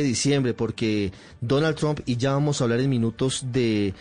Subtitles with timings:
[0.00, 3.94] De diciembre porque Donald Trump, y ya vamos a hablar en minutos de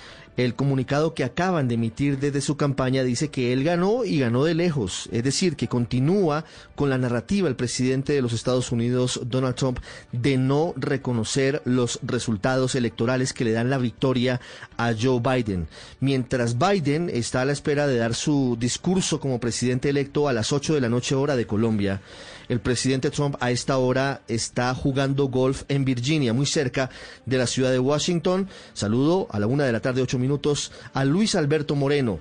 [0.43, 4.45] el comunicado que acaban de emitir desde su campaña dice que él ganó y ganó
[4.45, 9.19] de lejos, es decir, que continúa con la narrativa el presidente de los Estados Unidos,
[9.25, 9.79] Donald Trump,
[10.13, 14.39] de no reconocer los resultados electorales que le dan la victoria
[14.77, 15.67] a Joe Biden.
[15.99, 20.53] Mientras Biden está a la espera de dar su discurso como presidente electo a las
[20.53, 22.02] 8 de la noche hora de Colombia,
[22.49, 26.89] el presidente Trump a esta hora está jugando golf en Virginia, muy cerca
[27.25, 28.49] de la ciudad de Washington.
[28.73, 32.19] Saludo a la una de la tarde, ocho minutos, a Luis Alberto Moreno,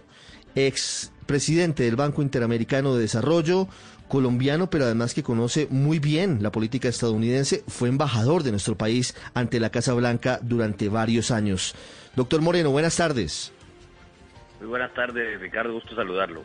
[0.55, 3.69] ex presidente del Banco Interamericano de Desarrollo,
[4.09, 9.15] colombiano, pero además que conoce muy bien la política estadounidense, fue embajador de nuestro país
[9.35, 11.75] ante la Casa Blanca durante varios años.
[12.17, 13.53] Doctor Moreno, buenas tardes.
[14.61, 16.43] Muy buenas tardes, Ricardo, gusto saludarlo.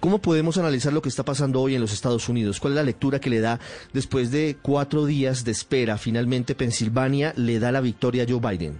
[0.00, 2.60] ¿Cómo podemos analizar lo que está pasando hoy en los Estados Unidos?
[2.60, 3.58] ¿Cuál es la lectura que le da
[3.92, 5.96] después de cuatro días de espera?
[5.96, 8.76] Finalmente Pensilvania le da la victoria a Joe Biden.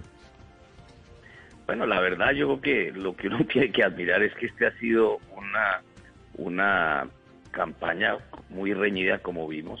[1.65, 4.67] Bueno, la verdad yo creo que lo que uno tiene que admirar es que este
[4.67, 5.81] ha sido una,
[6.35, 7.07] una
[7.51, 8.17] campaña
[8.49, 9.79] muy reñida, como vimos,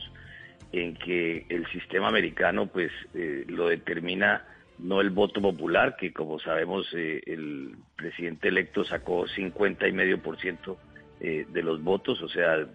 [0.71, 4.43] en que el sistema americano pues eh, lo determina
[4.79, 10.21] no el voto popular, que como sabemos eh, el presidente electo sacó 50 y medio
[10.21, 10.77] por ciento
[11.19, 12.65] eh, de los votos, o sea,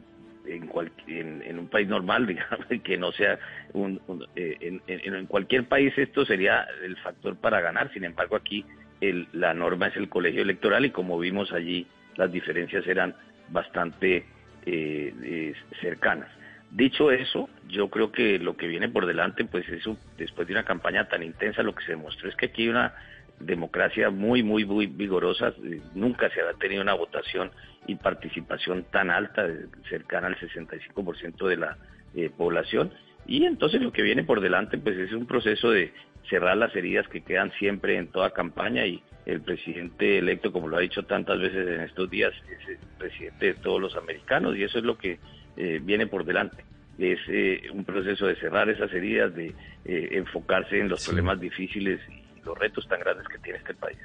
[0.46, 3.38] en, en, un país normal, digamos, que no sea
[3.72, 4.00] un,
[4.36, 8.64] eh, en, cualquier país esto sería el factor para ganar, sin embargo aquí
[9.00, 11.86] el, la norma es el colegio electoral y como vimos allí
[12.16, 13.14] las diferencias eran
[13.48, 14.24] bastante
[14.66, 16.28] eh, cercanas.
[16.70, 20.64] Dicho eso, yo creo que lo que viene por delante, pues eso, después de una
[20.64, 22.94] campaña tan intensa, lo que se demostró es que aquí hay una
[23.40, 25.52] democracia muy, muy, muy vigorosa.
[25.94, 27.50] Nunca se ha tenido una votación
[27.86, 29.46] y participación tan alta,
[29.88, 31.76] cercana al 65% de la
[32.14, 32.92] eh, población.
[33.26, 35.92] Y entonces lo que viene por delante pues es un proceso de
[36.28, 40.76] cerrar las heridas que quedan siempre en toda campaña y el presidente electo, como lo
[40.76, 44.64] ha dicho tantas veces en estos días, es el presidente de todos los americanos y
[44.64, 45.18] eso es lo que
[45.56, 46.64] eh, viene por delante.
[46.98, 49.54] Es eh, un proceso de cerrar esas heridas, de
[49.84, 53.98] enfocarse en los problemas difíciles y los retos tan grandes que tiene este país.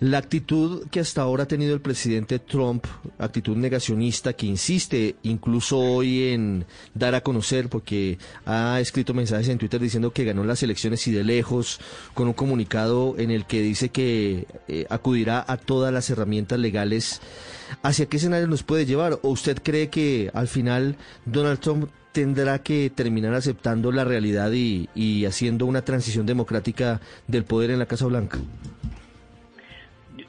[0.00, 2.86] La actitud que hasta ahora ha tenido el presidente Trump,
[3.18, 9.58] actitud negacionista que insiste incluso hoy en dar a conocer, porque ha escrito mensajes en
[9.58, 11.80] Twitter diciendo que ganó las elecciones y de lejos,
[12.14, 17.20] con un comunicado en el que dice que eh, acudirá a todas las herramientas legales.
[17.82, 19.18] ¿Hacia qué escenario nos puede llevar?
[19.22, 25.24] ¿O usted cree que al final Donald Trump tendrá que terminar aceptando la realidad y,
[25.24, 28.38] haciendo una transición democrática del poder en la Casa Blanca?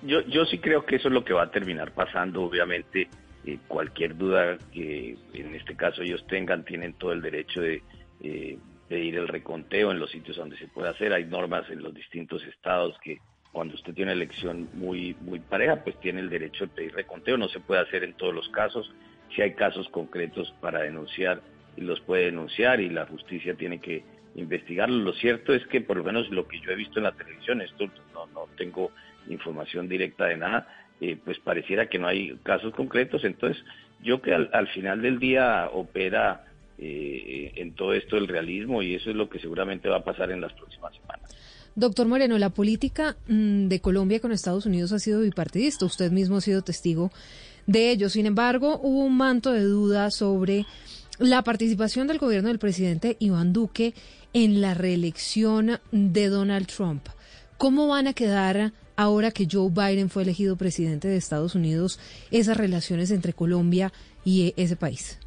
[0.04, 3.10] yo, yo sí creo que eso es lo que va a terminar pasando, obviamente.
[3.46, 7.82] Eh, cualquier duda que en este caso ellos tengan, tienen todo el derecho de
[8.22, 11.12] eh, pedir el reconteo en los sitios donde se puede hacer.
[11.12, 13.18] Hay normas en los distintos estados que
[13.52, 17.36] cuando usted tiene una elección muy, muy pareja, pues tiene el derecho de pedir reconteo.
[17.36, 18.94] No se puede hacer en todos los casos.
[19.36, 21.42] Si hay casos concretos para denunciar,
[21.78, 24.04] los puede denunciar y la justicia tiene que
[24.36, 24.98] investigarlo.
[24.98, 27.62] Lo cierto es que por lo menos lo que yo he visto en la televisión,
[27.62, 28.92] esto no, no tengo
[29.28, 30.68] información directa de nada,
[31.02, 33.24] eh, pues pareciera que no hay casos concretos.
[33.24, 33.64] Entonces,
[34.02, 36.46] yo que al, final del día opera
[36.78, 40.32] eh, en todo esto el realismo y eso es lo que seguramente va a pasar
[40.32, 41.36] en las próximas semanas.
[41.76, 45.86] Doctor Moreno, la política mm, de Colombia con Estados Unidos ha sido bipartidista.
[45.86, 47.12] Usted mismo ha sido testigo
[47.68, 48.10] de ello.
[48.10, 50.66] Sin embargo, hubo un manto de dudas sobre
[51.20, 53.94] la participación del gobierno del presidente Iván Duque
[54.34, 57.08] en la reelección de Donald Trump.
[57.58, 62.00] ¿Cómo van a quedar ahora que Joe Biden fue elegido presidente de Estados Unidos,
[62.32, 63.92] esas relaciones entre Colombia
[64.24, 65.20] y ese país?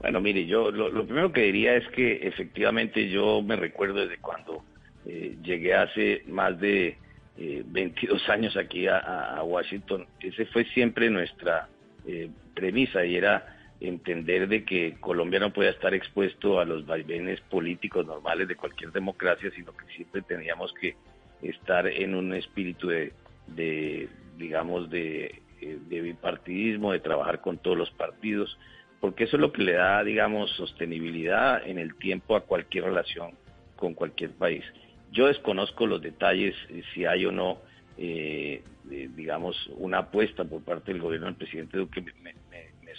[0.00, 4.62] Bueno, mire, yo lo, primero que diría es que efectivamente yo me recuerdo desde cuando
[5.06, 6.98] eh, llegué hace más de
[7.38, 11.68] 22 eh, años aquí a, Washington, ese fue siempre nuestra
[12.06, 17.40] eh, premisa y era entender de que Colombia no podía estar expuesto a los vaivenes
[17.42, 20.96] políticos normales de cualquier democracia, sino que siempre teníamos que
[21.42, 24.08] estar en un espíritu de,
[24.38, 28.58] digamos, de, eh, de, bipartidismo, de trabajar con todos los partidos,
[29.00, 33.32] porque eso es lo que le da, digamos, sostenibilidad en el tiempo a cualquier relación
[33.76, 34.64] con cualquier país.
[35.12, 37.58] Yo desconozco los detalles, eh, si hay o no,
[37.98, 42.02] eh, digamos, una apuesta por parte del gobierno del presidente Duque.
[42.22, 42.34] Me,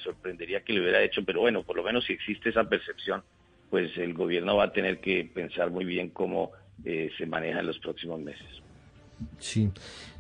[0.04, 3.24] sorprendería que lo hubiera hecho, pero bueno, por lo menos si existe esa percepción,
[3.70, 6.52] pues el gobierno va a tener que pensar muy bien cómo
[6.86, 8.48] eh, se maneja en los próximos meses.
[9.40, 9.70] Sí.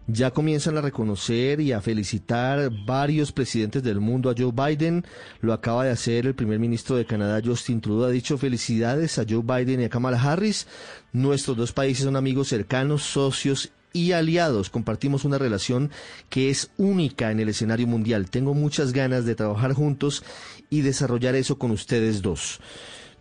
[0.09, 5.03] Ya comienzan a reconocer y a felicitar varios presidentes del mundo a Joe Biden.
[5.41, 8.05] Lo acaba de hacer el primer ministro de Canadá, Justin Trudeau.
[8.07, 10.65] Ha dicho felicidades a Joe Biden y a Kamala Harris.
[11.11, 14.69] Nuestros dos países son amigos cercanos, socios y aliados.
[14.69, 15.91] Compartimos una relación
[16.29, 18.29] que es única en el escenario mundial.
[18.29, 20.23] Tengo muchas ganas de trabajar juntos
[20.69, 22.59] y desarrollar eso con ustedes dos.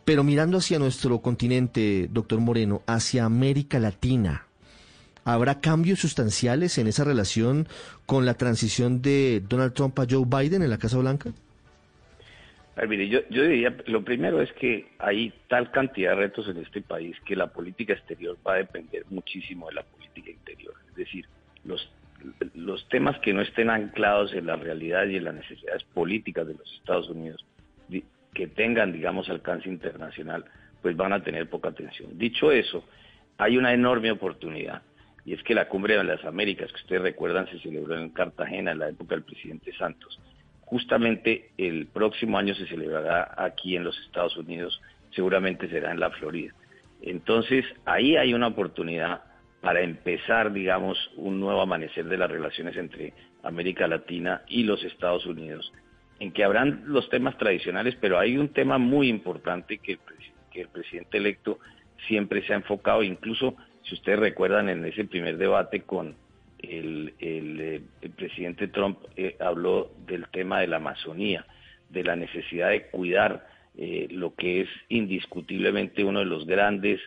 [0.05, 4.47] Pero mirando hacia nuestro continente, doctor Moreno, hacia América Latina,
[5.27, 7.67] ¿Habrá cambios sustanciales en esa relación
[8.07, 11.33] con la transición de Donald Trump a Joe Biden en la Casa Blanca?
[12.89, 16.81] mire, yo, yo diría, lo primero es que hay tal cantidad de retos en este
[16.81, 19.83] país que la política exterior va a depender muchísimo de la
[20.17, 21.27] Es decir,
[21.65, 21.91] los,
[22.55, 26.55] los temas que no estén anclados en la realidad y en las necesidades políticas de
[26.55, 27.45] los Estados Unidos,
[28.35, 30.45] que tengan, digamos, alcance internacional,
[30.83, 32.19] pues van a tener poca atención.
[32.19, 32.85] Dicho eso,
[33.39, 34.83] hay una enorme oportunidad
[35.25, 38.73] y es que la cumbre de las Américas, que ustedes recuerdan, se celebró en Cartagena
[38.73, 40.21] en la época del presidente Santos.
[40.61, 44.81] Justamente el próximo año se celebrará aquí en los Estados Unidos,
[45.11, 46.53] seguramente será en la Florida.
[47.03, 49.23] Entonces, ahí hay una oportunidad
[49.67, 55.27] para empezar, digamos, un nuevo amanecer de las relaciones entre América Latina y los Estados
[55.27, 55.73] Unidos,
[56.21, 59.99] en que habrán los temas tradicionales, pero hay un tema muy importante que
[60.55, 61.59] el presidente electo
[62.07, 66.15] siempre se ha enfocado, incluso si ustedes recuerdan en ese primer debate con
[66.61, 67.81] el, eh,
[68.17, 71.45] presidente Trump, eh, habló del tema de la Amazonía,
[71.91, 77.01] de la necesidad de cuidar eh, lo que es indiscutiblemente uno de los grandes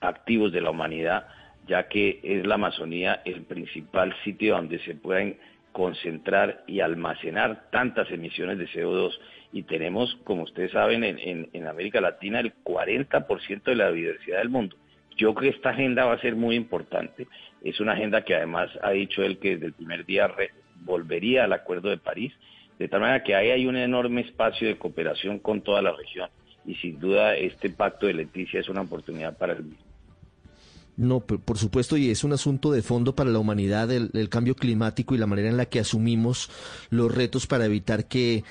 [0.00, 1.26] activos de la humanidad,
[1.66, 5.38] ya que es la Amazonía el principal sitio donde se pueden
[5.72, 9.12] concentrar y almacenar tantas emisiones de CO2
[9.52, 14.76] y tenemos, como ustedes saben, en, América Latina el 40% de la biodiversidad del mundo.
[15.16, 17.26] Yo creo que esta agenda va a ser muy importante.
[17.62, 20.30] Es una agenda que además ha dicho él que desde el primer día
[20.84, 22.32] volvería al Acuerdo de París,
[22.78, 26.28] de tal manera que ahí hay un enorme espacio de cooperación con toda la región
[26.66, 29.83] y sin duda este pacto de Leticia es una oportunidad para el mismo.
[30.96, 35.14] No, por supuesto, y es un asunto de fondo para la humanidad, el, cambio climático
[35.14, 36.50] y la manera en la que asumimos
[36.90, 38.44] los retos para evitar que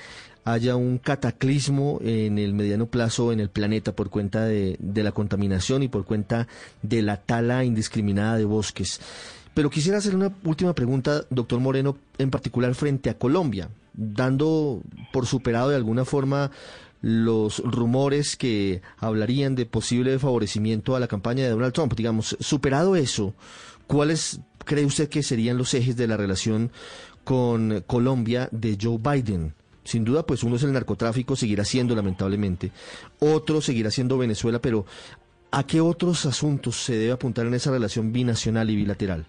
[0.44, 5.82] haya un cataclismo en el mediano plazo en el planeta por cuenta de, la contaminación
[5.82, 6.46] y por cuenta
[6.82, 9.00] de la tala indiscriminada de bosques.
[9.54, 14.82] Pero quisiera hacer una última pregunta, doctor Moreno, en particular frente a Colombia, dando
[15.14, 16.50] por superado de alguna forma
[17.04, 21.92] los rumores que hablarían de posible favorecimiento a la campaña de Donald Trump.
[21.94, 23.34] Digamos, superado eso,
[23.86, 26.72] ¿cuáles cree usted que serían los ejes de la relación
[27.22, 29.52] con Colombia de Joe Biden?
[29.84, 32.72] Sin duda, pues uno es el narcotráfico, seguirá siendo lamentablemente.
[33.18, 34.86] Otro seguirá siendo Venezuela, pero
[35.50, 39.26] ¿a qué otros asuntos se debe apuntar en esa relación binacional y bilateral?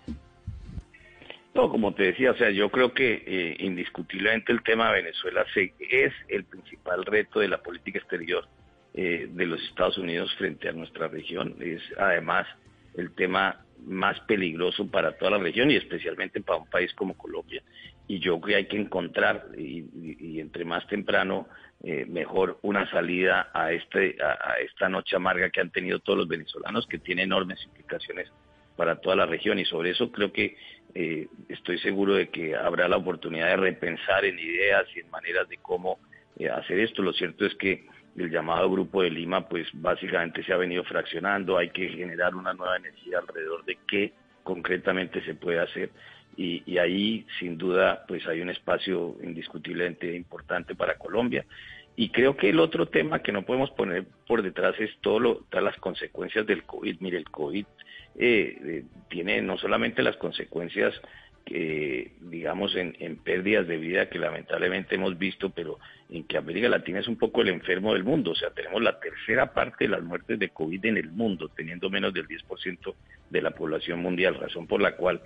[1.55, 5.45] No, como te decía, o sea, yo creo que eh, indiscutiblemente el tema de Venezuela
[5.79, 8.45] es el principal reto de la política exterior
[8.93, 11.55] eh, de los Estados Unidos frente a nuestra región.
[11.61, 12.45] Es además
[12.95, 17.63] el tema más peligroso para toda la región y especialmente para un país como Colombia
[18.07, 21.47] y yo creo que hay que encontrar, y, entre más temprano,
[21.83, 26.27] eh, mejor una salida a, este, a, esta noche amarga que han tenido todos los
[26.27, 28.31] venezolanos, que tiene enormes implicaciones
[28.75, 29.57] para toda la región.
[29.59, 30.55] Y sobre eso creo que
[30.95, 35.47] eh, estoy seguro de que habrá la oportunidad de repensar en ideas y en maneras
[35.49, 35.99] de cómo
[36.39, 37.01] eh, hacer esto.
[37.01, 37.85] Lo cierto es que
[38.17, 42.53] el llamado Grupo de Lima, pues básicamente se ha venido fraccionando, hay que generar una
[42.53, 45.89] nueva energía alrededor de qué concretamente se puede hacer
[46.37, 51.45] y, ahí sin duda pues hay un espacio indiscutiblemente importante para Colombia.
[51.97, 55.35] Y creo que el otro tema que no podemos poner por detrás es todo lo,
[55.49, 56.97] todas las consecuencias del COVID.
[56.99, 57.65] Mire, el COVID
[58.17, 60.93] eh, eh, tiene no solamente las consecuencias
[61.45, 65.77] que, digamos, en, en, pérdidas de vida que lamentablemente hemos visto, pero
[66.09, 68.31] en que América Latina es un poco el enfermo del mundo.
[68.31, 71.89] O sea, tenemos la tercera parte de las muertes de COVID en el mundo, teniendo
[71.89, 72.95] menos del 10%
[73.29, 75.21] de la población mundial, razón por la cual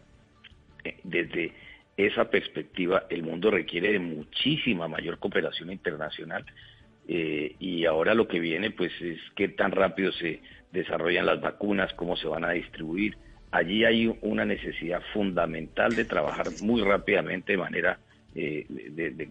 [0.84, 1.53] eh, desde
[1.96, 6.46] esa perspectiva, el mundo requiere de muchísima mayor cooperación internacional
[7.08, 11.93] eh, y ahora lo que viene pues es qué tan rápido se desarrollan las vacunas,
[11.93, 13.17] cómo se van a distribuir.
[13.51, 17.99] Allí hay una necesidad fundamental de trabajar muy rápidamente de manera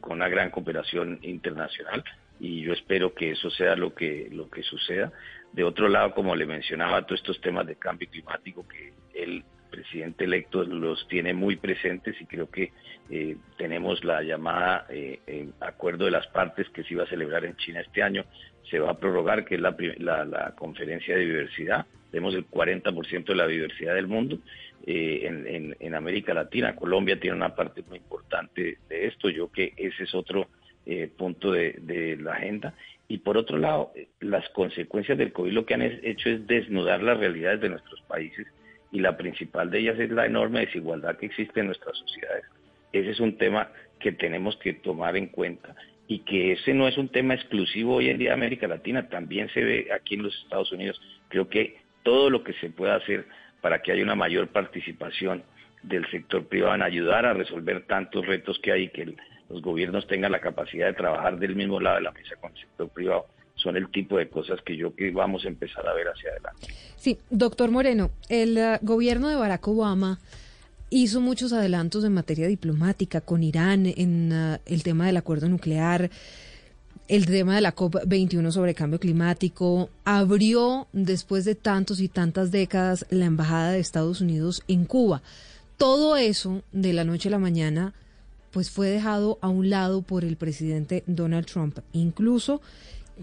[0.01, 2.03] con una gran cooperación internacional
[2.41, 5.13] y yo espero que eso sea lo que, lo que suceda.
[5.53, 10.25] De otro lado, como le mencionaba, todos estos temas de cambio climático que el presidente
[10.25, 12.73] electo los tiene muy presentes y creo que
[13.11, 17.57] eh, tenemos la llamada eh, acuerdo de las partes que se iba a celebrar en
[17.57, 18.25] China este año,
[18.71, 21.87] se va a prorrogar, que es la, la, conferencia de diversidad.
[22.11, 24.39] Tenemos el 40% de la diversidad del mundo
[24.87, 26.77] eh, en, en, América Latina.
[26.77, 29.31] Colombia tiene una parte muy importante de esto.
[29.31, 30.49] Yo que ese es otro
[31.19, 32.75] punto de, de la agenda.
[33.09, 37.19] Y por otro lado, las consecuencias del COVID lo que han hecho es desnudar las
[37.19, 38.47] realidades de nuestros países
[38.91, 42.45] y la principal de ellas es la enorme desigualdad que existe en nuestras sociedades.
[42.93, 43.69] Ese es un tema
[44.01, 45.75] que tenemos que tomar en cuenta
[46.07, 49.49] y que ese no es un tema exclusivo hoy en día de América Latina, también
[49.51, 51.01] se ve aquí en los Estados Unidos.
[51.29, 53.27] Creo que todo lo que se pueda hacer
[53.61, 55.43] para que haya una mayor participación
[55.83, 59.15] del sector privado en ayudar a resolver tantos retos que hay que
[59.49, 62.59] los gobiernos tengan la capacidad de trabajar del mismo lado de la mesa con el
[62.59, 63.27] sector privado
[63.59, 66.69] son el tipo de cosas que yo que vamos a empezar a ver hacia adelante.
[66.97, 70.19] Sí, doctor Moreno, el uh, gobierno de Barack Obama
[70.91, 76.11] hizo muchos adelantos en materia diplomática con Irán en uh, el tema del acuerdo nuclear,
[77.09, 83.07] el tema de la COP21 sobre cambio climático, abrió después de tantos y tantas décadas
[83.11, 85.23] la embajada de Estados Unidos en Cuba.
[85.77, 87.95] Todo eso de la noche a la mañana
[88.51, 91.79] pues fue dejado a un lado por el presidente Donald Trump.
[91.93, 92.61] Incluso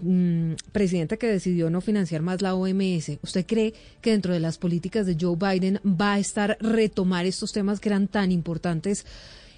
[0.02, 3.18] mm, presidente que decidió no financiar más la OMS.
[3.22, 7.52] ¿Usted cree que dentro de las políticas de Joe Biden va a estar retomar estos
[7.52, 9.06] temas que eran tan importantes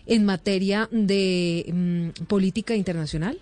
[0.06, 3.38] en materia de mm, política internacional?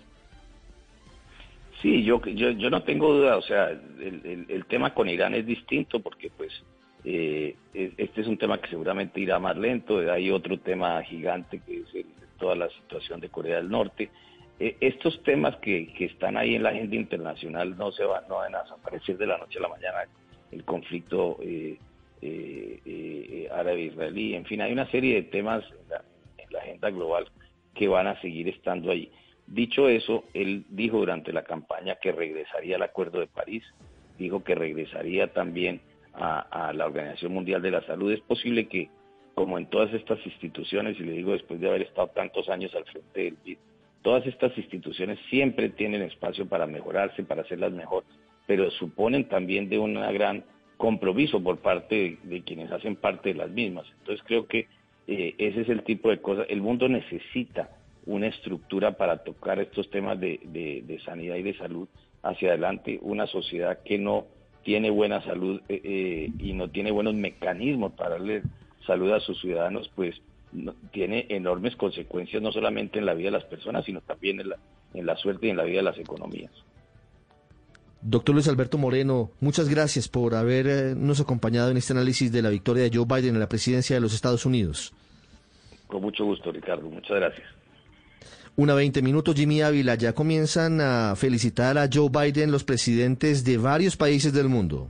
[1.81, 5.45] Sí, yo, yo, yo no tengo duda, o sea, el, el tema con Irán es
[5.45, 6.51] distinto porque pues
[7.09, 9.99] eh, este es un tema que seguramente irá más lento.
[10.11, 12.05] Hay otro tema gigante que es
[12.37, 14.09] toda la situación de Corea del Norte.
[14.59, 18.55] Eh, estos temas que, están ahí en la agenda internacional no se van, no van
[18.55, 19.99] a desaparecer de la noche a la mañana.
[20.51, 21.77] El conflicto eh,
[23.51, 26.03] árabe-israelí, en fin, hay una serie de temas en la,
[26.37, 27.27] en la agenda global
[27.73, 29.11] que van a seguir estando ahí.
[29.45, 33.63] Dicho eso, él dijo durante la campaña que regresaría al Acuerdo de París,
[34.17, 35.81] dijo que regresaría también
[36.13, 38.11] a, la Organización Mundial de la Salud.
[38.11, 38.89] Es posible que,
[39.35, 42.85] como en todas estas instituciones, y le digo después de haber estado tantos años al
[42.85, 43.57] frente del BID,
[44.07, 48.05] todas estas instituciones siempre tienen espacio para mejorarse, para hacerlas mejor,
[48.45, 50.45] pero suponen también de un gran
[50.77, 53.85] compromiso por parte de, quienes hacen parte de las mismas.
[53.99, 54.67] Entonces creo que
[55.07, 56.45] eh, ese es el tipo de cosas.
[56.47, 57.69] El mundo necesita
[58.05, 61.89] una estructura para tocar estos temas de, de sanidad y de salud
[62.23, 64.27] hacia adelante, una sociedad que no
[64.63, 68.43] tiene buena salud eh, eh, y no tiene buenos mecanismos para darle
[68.85, 70.15] salud a sus ciudadanos, pues
[70.91, 74.57] tiene enormes consecuencias no solamente en la vida de las personas, sino también en la,
[74.93, 76.51] en la suerte y en la vida de las economías.
[78.01, 82.83] Doctor Luis Alberto Moreno, muchas gracias por habernos acompañado en este análisis de la victoria
[82.83, 84.93] de Joe Biden en la presidencia de los Estados Unidos.
[85.87, 86.89] Con mucho gusto, Ricardo.
[86.89, 87.47] Muchas gracias.
[88.55, 89.95] Una 20 minutos, Jimmy Ávila.
[89.95, 94.89] Ya comienzan a felicitar a Joe Biden los presidentes de varios países del mundo.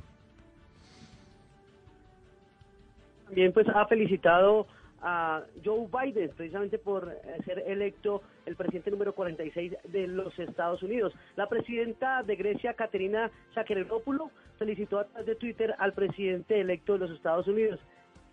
[3.26, 4.68] También pues ha felicitado
[5.02, 10.82] a Joe Biden precisamente por eh, ser electo el presidente número 46 de los Estados
[10.84, 11.14] Unidos.
[11.36, 17.00] La presidenta de Grecia, Caterina Sakerenopoulos, felicitó a través de Twitter al presidente electo de
[17.00, 17.80] los Estados Unidos.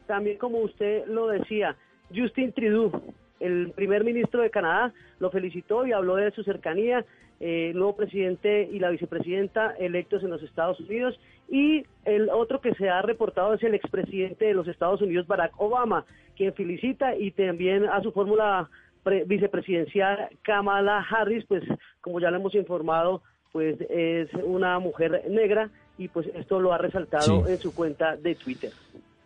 [0.06, 1.76] También como usted lo decía,
[2.14, 7.04] Justin Trudeau el primer ministro de Canadá lo felicitó y habló de su cercanía,
[7.40, 11.18] eh, el nuevo presidente y la vicepresidenta electos en los Estados Unidos.
[11.48, 15.52] Y el otro que se ha reportado es el expresidente de los Estados Unidos, Barack
[15.60, 16.04] Obama,
[16.36, 18.68] quien felicita y también a su fórmula
[19.26, 21.62] vicepresidencial Kamala Harris, pues
[22.00, 23.22] como ya le hemos informado,
[23.52, 28.34] pues es una mujer negra y pues esto lo ha resaltado en su cuenta de
[28.34, 28.72] Twitter.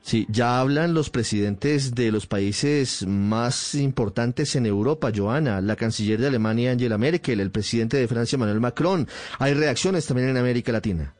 [0.08, 6.18] Sí, ya hablan los presidentes de los países más importantes en Europa, Joana, la canciller
[6.18, 9.06] de Alemania Angela Merkel, el presidente de Francia Manuel Macron.
[9.38, 11.14] Hay reacciones también en América Latina.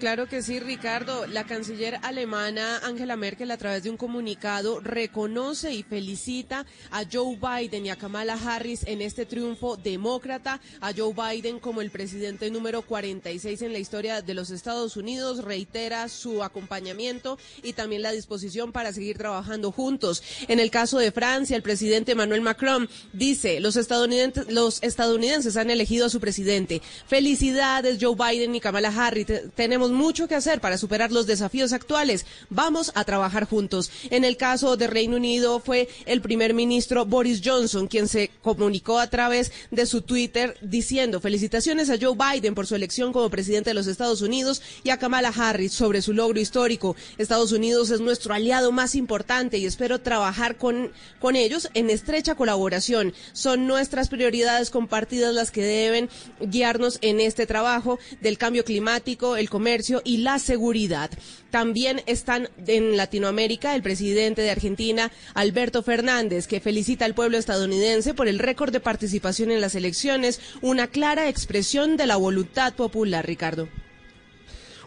[0.00, 1.26] Claro que sí, Ricardo.
[1.26, 7.36] La canciller alemana Angela Merkel a través de un comunicado reconoce y felicita a Joe
[7.36, 12.50] Biden y a Kamala Harris en este triunfo demócrata, a Joe Biden como el presidente
[12.50, 18.12] número 46 en la historia de los Estados Unidos, reitera su acompañamiento y también la
[18.12, 20.22] disposición para seguir trabajando juntos.
[20.48, 25.68] En el caso de Francia, el presidente Emmanuel Macron dice, los estadounidenses, los estadounidenses han
[25.68, 26.80] elegido a su presidente.
[27.06, 29.26] Felicidades Joe Biden y Kamala Harris.
[29.54, 32.26] Tenemos mucho que hacer para superar los desafíos actuales.
[32.48, 33.90] Vamos a trabajar juntos.
[34.10, 38.98] En el caso de Reino Unido fue el primer ministro Boris Johnson quien se comunicó
[38.98, 43.70] a través de su Twitter diciendo felicitaciones a Joe Biden por su elección como presidente
[43.70, 46.96] de los Estados Unidos y a Kamala Harris sobre su logro histórico.
[47.18, 52.34] Estados Unidos es nuestro aliado más importante y espero trabajar con, con ellos en estrecha
[52.34, 53.12] colaboración.
[53.32, 56.08] Son nuestras prioridades compartidas las que deben
[56.40, 61.10] guiarnos en este trabajo del cambio climático, el comercio y la seguridad.
[61.50, 68.14] También están en Latinoamérica el presidente de Argentina, Alberto Fernández, que felicita al pueblo estadounidense
[68.14, 73.26] por el récord de participación en las elecciones, una clara expresión de la voluntad popular,
[73.26, 73.68] Ricardo.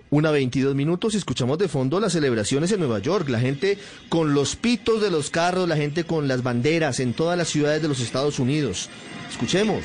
[0.10, 4.36] Una 22 minutos y escuchamos de fondo las celebraciones en Nueva York, la gente con
[4.36, 7.88] los pitos de los carros, la gente con las banderas en todas las ciudades de
[7.88, 8.90] los Estados Unidos.
[9.32, 9.84] Escuchemos.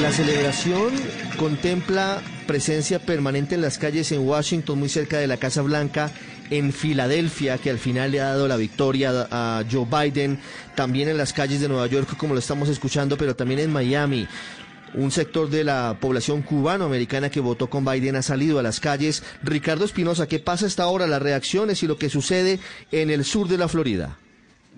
[0.00, 0.92] La celebración
[1.38, 6.12] contempla presencia permanente en las calles en Washington, muy cerca de la Casa Blanca,
[6.50, 10.38] en Filadelfia, que al final le ha dado la victoria a Joe Biden,
[10.76, 14.28] también en las calles de Nueva York, como lo estamos escuchando, pero también en Miami.
[14.94, 19.24] Un sector de la población cubano-americana que votó con Biden ha salido a las calles.
[19.42, 21.06] Ricardo Espinosa, ¿qué pasa hasta ahora?
[21.06, 22.60] Las reacciones y lo que sucede
[22.92, 24.16] en el sur de la Florida.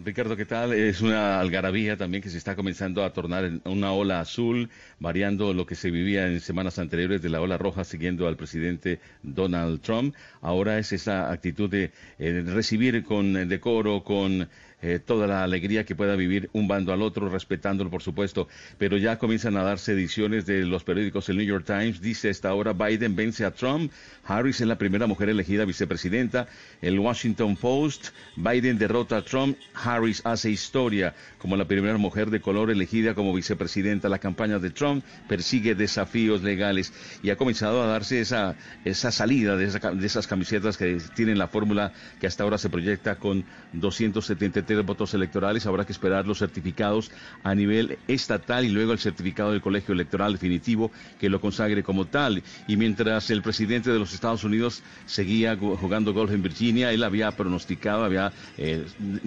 [0.03, 0.73] Ricardo, ¿qué tal?
[0.73, 5.52] Es una algarabía también que se está comenzando a tornar en una ola azul, variando
[5.52, 9.80] lo que se vivía en semanas anteriores de la ola roja siguiendo al presidente Donald
[9.80, 10.14] Trump.
[10.42, 14.49] Ahora es esa actitud de eh, recibir con decoro, con
[14.83, 18.49] eh, toda la alegría que pueda vivir un bando al otro, respetándolo, por supuesto.
[18.78, 21.28] Pero ya comienzan a darse ediciones de los periódicos.
[21.28, 23.92] El New York Times dice esta hora Biden vence a Trump,
[24.25, 26.49] Harris es la primera mujer elegida vicepresidenta.
[26.80, 32.40] El Washington Post, Biden derrota a Trump, Harris hace historia como la primera mujer de
[32.40, 34.09] color elegida como vicepresidenta.
[34.09, 34.89] La campaña de Trump
[35.28, 36.92] persigue desafíos legales
[37.23, 39.66] y ha comenzado a darse esa, esa salida de,
[40.04, 45.14] esas camisetas que tienen la fórmula que hasta ahora se proyecta con 273 de votos
[45.14, 45.66] electorales.
[45.66, 47.11] Habrá que esperar los certificados
[47.42, 52.06] a nivel estatal y luego el certificado del colegio electoral definitivo que lo consagre como
[52.06, 52.42] tal.
[52.66, 57.31] Y mientras el presidente de los Estados Unidos seguía jugando golf en Virginia, él había
[57.33, 58.85] pronosticado, había eh,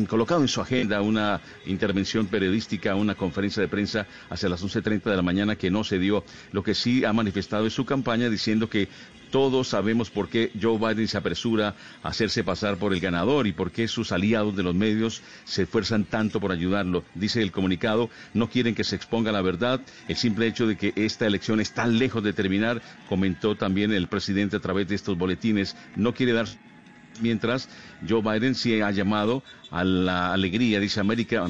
[0.08, 5.16] colocado en su agenda una intervención periodística, una conferencia de prensa hacia las 11.30 de
[5.16, 6.24] la mañana que no se dio.
[6.52, 8.88] Lo que sí ha manifestado en su campaña diciendo que
[9.34, 13.52] todos sabemos por qué Joe Biden se apresura a hacerse pasar por el ganador y
[13.52, 17.04] por qué sus aliados de los medios se esfuerzan tanto por ayudarlo.
[17.16, 19.82] Dice el comunicado, no quieren que se exponga la verdad.
[20.08, 24.08] El simple hecho de que esta elección es tan lejos de terminar, comentó también el
[24.08, 26.46] presidente a través de estos boletines, no quiere dar
[27.22, 27.70] mientras
[28.08, 31.46] Joe Biden sí ha llamado a la alegría, dice América,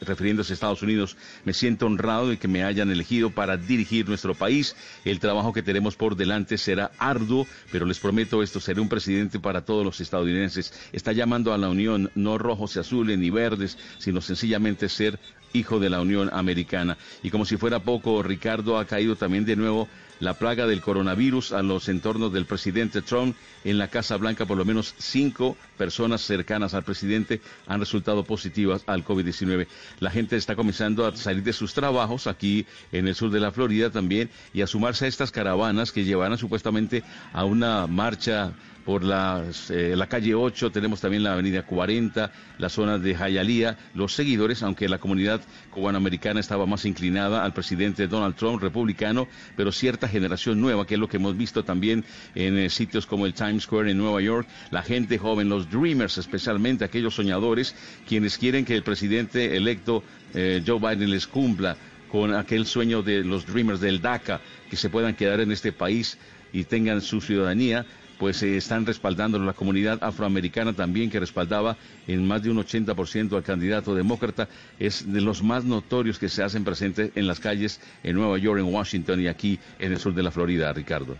[0.00, 4.34] refiriéndose a Estados Unidos, me siento honrado de que me hayan elegido para dirigir nuestro
[4.34, 4.74] país.
[5.04, 9.38] El trabajo que tenemos por delante será arduo, pero les prometo esto, seré un presidente
[9.38, 10.72] para todos los estadounidenses.
[10.92, 15.18] Está llamando a la unión, no rojos y azules ni verdes, sino sencillamente ser
[15.52, 16.96] hijo de la Unión Americana.
[17.22, 19.88] Y como si fuera poco, Ricardo ha caído también de nuevo
[20.20, 23.36] la plaga del coronavirus a los entornos del presidente Trump.
[23.64, 28.82] En la Casa Blanca, por lo menos cinco personas cercanas al presidente han resultado positivas
[28.86, 29.66] al COVID-19.
[29.98, 33.50] La gente está comenzando a salir de sus trabajos aquí en el sur de la
[33.50, 37.02] Florida también y a sumarse a estas caravanas que llevarán supuestamente
[37.32, 38.52] a una marcha
[38.84, 44.14] por eh, la calle 8, tenemos también la avenida 40, la zona de Jayalía, los
[44.14, 45.40] seguidores, aunque la comunidad
[45.70, 51.00] cubanoamericana estaba más inclinada al presidente Donald Trump, republicano, pero cierta generación nueva, que es
[51.00, 54.48] lo que hemos visto también en eh, sitios como el Times Square en Nueva York,
[54.70, 57.74] la gente joven, los dreamers especialmente, aquellos soñadores,
[58.08, 60.02] quienes quieren que el presidente electo
[60.34, 61.76] eh, Joe Biden les cumpla
[62.10, 66.18] con aquel sueño de los dreamers del DACA, que se puedan quedar en este país
[66.52, 67.86] y tengan su ciudadanía,
[68.20, 73.34] pues se están respaldando la comunidad afroamericana también que respaldaba en más de un 80%
[73.34, 74.46] al candidato demócrata,
[74.78, 78.60] es de los más notorios que se hacen presentes en las calles en Nueva York,
[78.60, 81.16] en Washington y aquí en el sur de la Florida, Ricardo.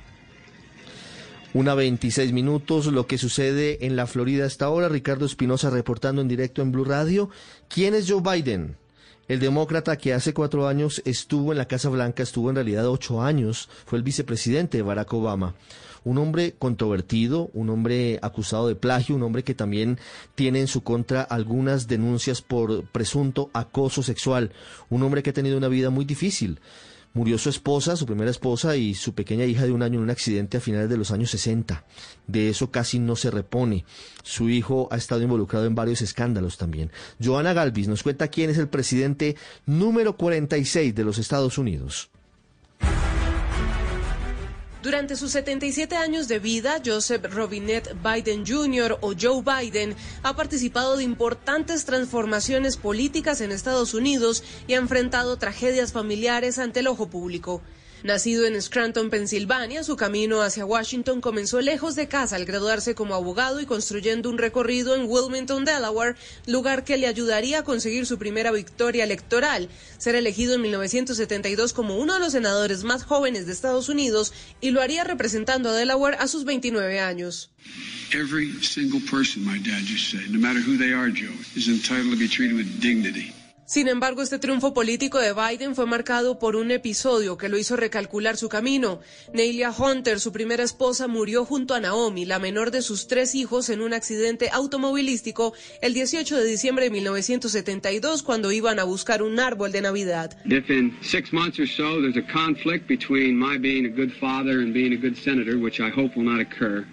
[1.55, 4.91] Una 26 minutos, lo que sucede en la Florida hasta ahora.
[4.91, 7.31] Ricardo Espinosa reportando en directo en Blue Radio.
[7.69, 8.77] ¿Quién es Joe Biden?
[9.27, 13.23] El demócrata que hace cuatro años estuvo en la Casa Blanca, estuvo en realidad ocho
[13.23, 15.55] años, fue el vicepresidente de Barack Obama
[16.05, 19.99] un hombre controvertido, un hombre acusado de plagio, un hombre que también
[20.35, 24.53] tiene en su contra algunas denuncias por presunto acoso sexual,
[24.89, 26.61] un hombre que ha tenido una vida muy difícil
[27.13, 30.11] Murió su esposa, su primera esposa y su pequeña hija de un año en un
[30.11, 31.85] accidente a finales de los años 60.
[32.29, 33.85] De eso casi no se repone.
[34.23, 36.93] Su hijo ha estado involucrado en varios escándalos también.
[37.23, 39.35] Joana Galvis nos cuenta quién es el presidente
[39.67, 42.11] número 46 de los Estados Unidos.
[44.83, 48.97] Durante sus 77 años de vida, Joseph Robinette Biden Jr.
[49.03, 55.37] o Joe Biden ha participado de importantes transformaciones políticas en Estados Unidos y ha enfrentado
[55.37, 57.61] tragedias familiares ante el ojo público.
[58.03, 63.15] Nacido en Scranton, Pensilvania, su camino hacia Washington comenzó lejos de casa al graduarse como
[63.15, 68.19] abogado y construyendo un recorrido en Wilmington, Delaware, lugar que le ayudaría a conseguir su
[68.19, 73.53] primera victoria electoral, ser elegido en 1972 como uno de los senadores más jóvenes de
[73.53, 74.33] Estados Unidos
[74.63, 77.51] y lo haría representando a Delaware a sus 29 años.
[78.13, 82.11] Every single person, my dad just said, no matter who they are, Joe, is entitled
[82.13, 83.35] to be treated with dignity.
[83.71, 87.77] Sin embargo, este triunfo político de Biden fue marcado por un episodio que lo hizo
[87.77, 88.99] recalcular su camino.
[89.33, 93.69] Nelia Hunter, su primera esposa, murió junto a Naomi, la menor de sus tres hijos,
[93.69, 99.39] en un accidente automovilístico el 18 de diciembre de 1972 cuando iban a buscar un
[99.39, 100.37] árbol de Navidad.
[101.01, 104.93] six months or so there's a conflict between my being a good father and being
[104.95, 106.85] a good senator, which I hope will not occur.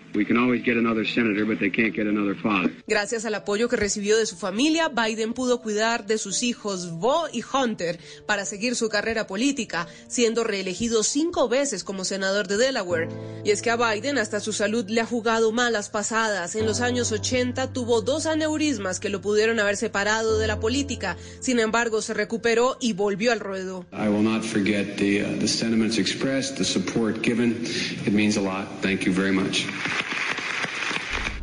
[2.87, 7.25] Gracias al apoyo que recibió de su familia, Biden pudo cuidar de sus hijos Bo
[7.31, 13.09] y Hunter para seguir su carrera política, siendo reelegido cinco veces como senador de Delaware.
[13.43, 16.55] Y es que a Biden hasta su salud le ha jugado malas pasadas.
[16.55, 21.17] En los años 80 tuvo dos aneurismas que lo pudieron haber separado de la política.
[21.39, 23.85] Sin embargo, se recuperó y volvió al ruedo.
[23.91, 27.63] I will not forget the, uh, the sentiments expressed, the support given.
[28.05, 28.67] It means a lot.
[28.81, 29.65] Thank you very much.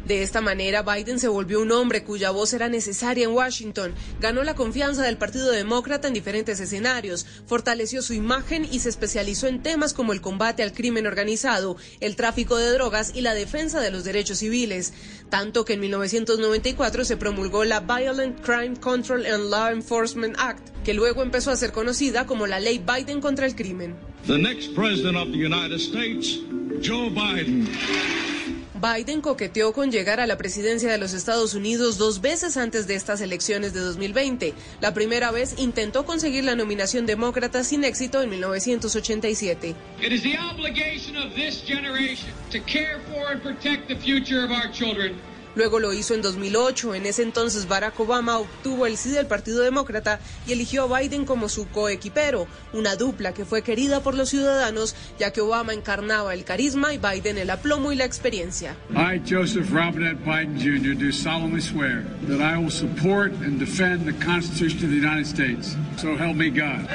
[0.06, 4.44] De esta manera, Biden se volvió un hombre cuya voz era necesaria en Washington, ganó
[4.44, 9.62] la confianza del Partido Demócrata en diferentes escenarios, fortaleció su imagen y se especializó en
[9.62, 13.90] temas como el combate al crimen organizado, el tráfico de drogas y la defensa de
[13.90, 14.92] los derechos civiles.
[15.30, 20.92] Tanto que en 1994 se promulgó la Violent Crime Control and Law Enforcement Act, que
[20.92, 23.96] luego empezó a ser conocida como la Ley Biden contra el crimen.
[24.26, 26.40] The next president of the United States,
[26.82, 27.68] Joe Biden.
[28.84, 32.96] Biden coqueteó con llegar a la presidencia de los Estados Unidos dos veces antes de
[32.96, 34.52] estas elecciones de 2020.
[34.82, 39.74] La primera vez intentó conseguir la nominación demócrata sin éxito en 1987.
[40.02, 40.12] It
[45.54, 46.94] Luego lo hizo en 2008.
[46.94, 51.24] En ese entonces Barack Obama obtuvo el sí del Partido Demócrata y eligió a Biden
[51.24, 56.34] como su coequipero, una dupla que fue querida por los ciudadanos ya que Obama encarnaba
[56.34, 58.76] el carisma y Biden el aplomo y la experiencia.
[58.90, 64.24] I, Joseph Robinette Biden Jr., do solemnly swear that I will support and defend the
[64.24, 65.76] Constitution of the United States.
[65.96, 66.88] So help me God.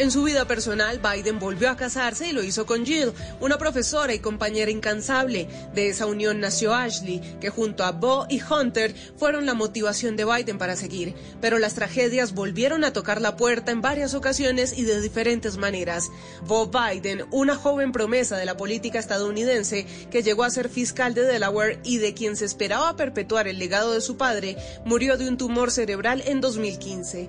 [0.00, 4.14] En su vida personal, Biden volvió a casarse y lo hizo con Jill, una profesora
[4.14, 5.46] y compañera incansable.
[5.74, 10.24] De esa unión nació Ashley, que junto a Bo y Hunter fueron la motivación de
[10.24, 11.14] Biden para seguir.
[11.42, 16.10] Pero las tragedias volvieron a tocar la puerta en varias ocasiones y de diferentes maneras.
[16.46, 21.24] Bo Biden, una joven promesa de la política estadounidense que llegó a ser fiscal de
[21.24, 25.36] Delaware y de quien se esperaba perpetuar el legado de su padre, murió de un
[25.36, 27.28] tumor cerebral en 2015.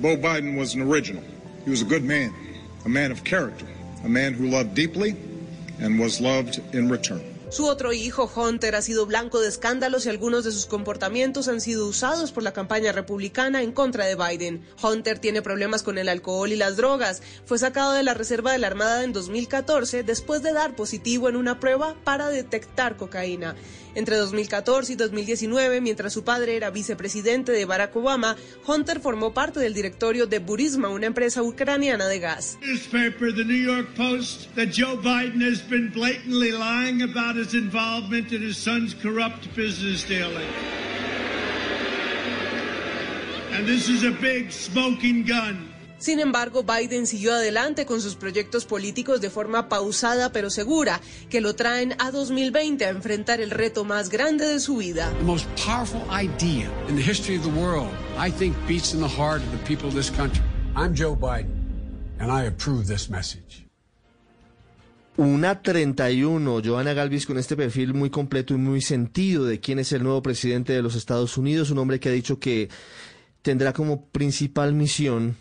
[0.00, 1.24] Bo Biden was an original.
[1.64, 2.32] He was a good man,
[2.84, 3.66] a man of character,
[4.04, 5.14] a man who loved deeply
[5.80, 7.22] and was loved in return.
[7.52, 11.60] Su otro hijo, Hunter, ha sido blanco de escándalos y algunos de sus comportamientos han
[11.60, 14.64] sido usados por la campaña republicana en contra de Biden.
[14.82, 17.20] Hunter tiene problemas con el alcohol y las drogas.
[17.44, 21.36] Fue sacado de la Reserva de la Armada en 2014 después de dar positivo en
[21.36, 23.54] una prueba para detectar cocaína.
[23.94, 29.60] Entre 2014 y 2019, mientras su padre era vicepresidente de Barack Obama, Hunter formó parte
[29.60, 32.58] del directorio de Burisma, una empresa ucraniana de gas.
[43.52, 45.71] And this is a big smoking gun.
[46.02, 51.40] Sin embargo, Biden siguió adelante con sus proyectos políticos de forma pausada pero segura, que
[51.40, 55.14] lo traen a 2020 a enfrentar el reto más grande de su vida.
[55.18, 57.88] The most powerful idea in the history of the world,
[58.18, 60.42] I think, beats in the heart of the people of this country.
[60.74, 61.54] I'm Joe Biden,
[62.18, 63.68] and I approve this message.
[65.16, 69.92] Una 31, Joana Galvis con este perfil muy completo y muy sentido de quién es
[69.92, 72.70] el nuevo presidente de los Estados Unidos, un hombre que ha dicho que
[73.42, 75.36] tendrá como principal misión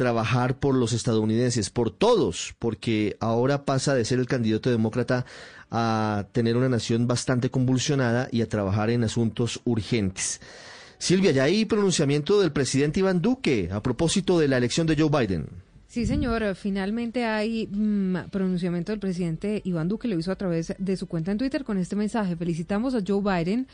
[0.00, 5.26] trabajar por los estadounidenses, por todos, porque ahora pasa de ser el candidato demócrata
[5.70, 10.40] a tener una nación bastante convulsionada y a trabajar en asuntos urgentes.
[10.96, 15.10] Silvia, ya hay pronunciamiento del presidente Iván Duque a propósito de la elección de Joe
[15.10, 15.48] Biden.
[15.86, 16.54] Sí, señor.
[16.54, 21.30] Finalmente hay mm, pronunciamiento del presidente Iván Duque, lo hizo a través de su cuenta
[21.30, 22.36] en Twitter con este mensaje.
[22.36, 23.66] Felicitamos a Joe Biden,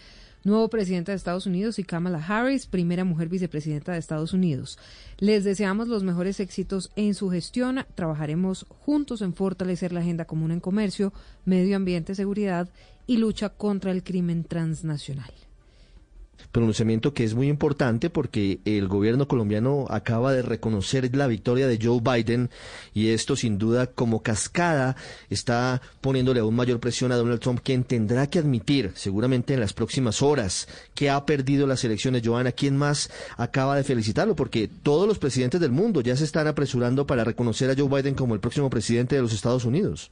[0.47, 4.79] nuevo presidente de Estados Unidos, y Kamala Harris, primera mujer vicepresidenta de Estados Unidos.
[5.19, 7.85] Les deseamos los mejores éxitos en su gestión.
[7.95, 11.13] Trabajaremos juntos en fortalecer la agenda común en comercio,
[11.45, 12.69] medio ambiente, seguridad
[13.07, 15.33] y lucha contra el crimen transnacional
[16.57, 21.79] pronunciamiento que es muy importante porque el gobierno colombiano acaba de reconocer la victoria de
[21.79, 22.49] Joe Biden
[22.95, 24.97] y esto sin duda como cascada
[25.29, 29.75] está poniéndole aún mayor presión a Donald Trump quien tendrá que admitir seguramente en las
[29.75, 32.23] próximas horas que ha perdido las elecciones.
[32.25, 34.35] Joana, ¿quién más acaba de felicitarlo?
[34.35, 38.15] Porque todos los presidentes del mundo ya se están apresurando para reconocer a Joe Biden
[38.15, 40.11] como el próximo presidente de los Estados Unidos.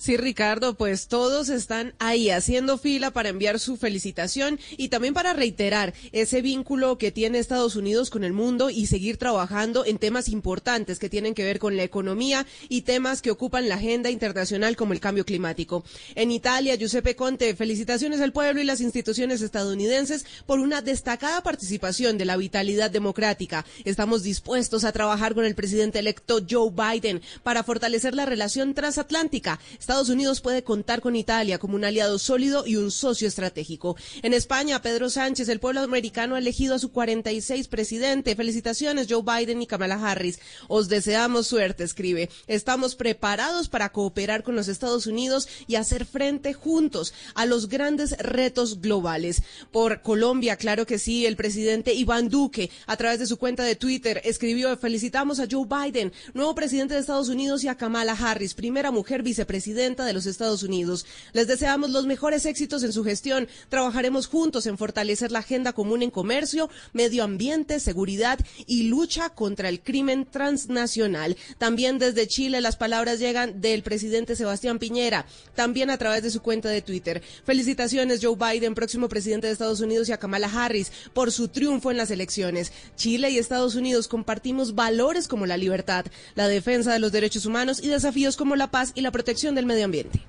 [0.00, 5.34] Sí, Ricardo, pues todos están ahí haciendo fila para enviar su felicitación y también para
[5.34, 10.30] reiterar ese vínculo que tiene Estados Unidos con el mundo y seguir trabajando en temas
[10.30, 14.74] importantes que tienen que ver con la economía y temas que ocupan la agenda internacional
[14.74, 15.84] como el cambio climático.
[16.14, 22.16] En Italia, Giuseppe Conte, felicitaciones al pueblo y las instituciones estadounidenses por una destacada participación
[22.16, 23.66] de la vitalidad democrática.
[23.84, 29.60] Estamos dispuestos a trabajar con el presidente electo Joe Biden para fortalecer la relación transatlántica.
[29.90, 33.96] Estados Unidos puede contar con Italia como un aliado sólido y un socio estratégico.
[34.22, 38.36] En España, Pedro Sánchez, el pueblo americano, ha elegido a su 46 presidente.
[38.36, 40.38] Felicitaciones, Joe Biden y Kamala Harris.
[40.68, 42.30] Os deseamos suerte, escribe.
[42.46, 48.16] Estamos preparados para cooperar con los Estados Unidos y hacer frente juntos a los grandes
[48.18, 49.42] retos globales.
[49.72, 53.74] Por Colombia, claro que sí, el presidente Iván Duque, a través de su cuenta de
[53.74, 58.54] Twitter, escribió, felicitamos a Joe Biden, nuevo presidente de Estados Unidos, y a Kamala Harris,
[58.54, 61.06] primera mujer vicepresidenta de los Estados Unidos.
[61.32, 63.48] Les deseamos los mejores éxitos en su gestión.
[63.70, 69.70] Trabajaremos juntos en fortalecer la agenda común en comercio, medio ambiente, seguridad y lucha contra
[69.70, 71.34] el crimen transnacional.
[71.56, 76.42] También desde Chile las palabras llegan del presidente Sebastián Piñera, también a través de su
[76.42, 77.22] cuenta de Twitter.
[77.44, 81.90] Felicitaciones Joe Biden, próximo presidente de Estados Unidos, y a Kamala Harris por su triunfo
[81.90, 82.70] en las elecciones.
[82.96, 87.82] Chile y Estados Unidos compartimos valores como la libertad, la defensa de los derechos humanos
[87.82, 90.20] y desafíos como la paz y la protección del medio ambiente.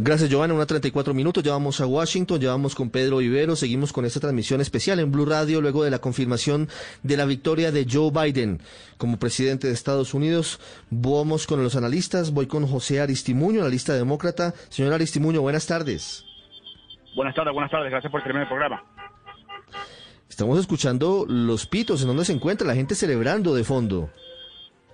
[0.00, 0.54] Gracias, Giovanna.
[0.54, 1.42] Una 34 minutos.
[1.42, 3.56] Ya vamos a Washington, ya vamos con Pedro Vivero.
[3.56, 6.68] Seguimos con esta transmisión especial en Blue Radio luego de la confirmación
[7.02, 8.60] de la victoria de Joe Biden
[8.96, 10.60] como presidente de Estados Unidos.
[10.90, 12.32] Vamos con los analistas.
[12.32, 14.54] Voy con José Aristimuño, analista demócrata.
[14.68, 16.24] Señor Aristimuño, buenas tardes.
[17.16, 17.90] Buenas tardes, buenas tardes.
[17.90, 18.84] Gracias por terminar el programa.
[20.28, 24.10] Estamos escuchando los pitos, en donde se encuentra la gente celebrando de fondo.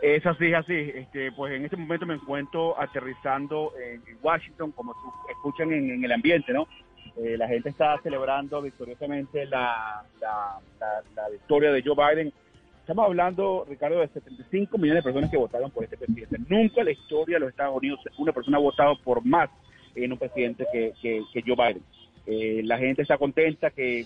[0.05, 0.75] Es así, así.
[0.75, 4.95] Este, pues en este momento me encuentro aterrizando en, Washington, como
[5.31, 6.69] escuchan en, el ambiente, ¿no?
[7.17, 12.35] Eh, la gente está celebrando victoriosamente la, la, victoria de Joe Biden.
[12.81, 16.37] Estamos hablando, Ricardo, de 75 millones de personas que votaron por este presidente.
[16.51, 19.49] Nunca en la historia de los Estados Unidos una persona ha votado por más
[19.95, 21.83] en un presidente que, que, Joe Biden.
[22.27, 24.05] Eh, la gente está contenta que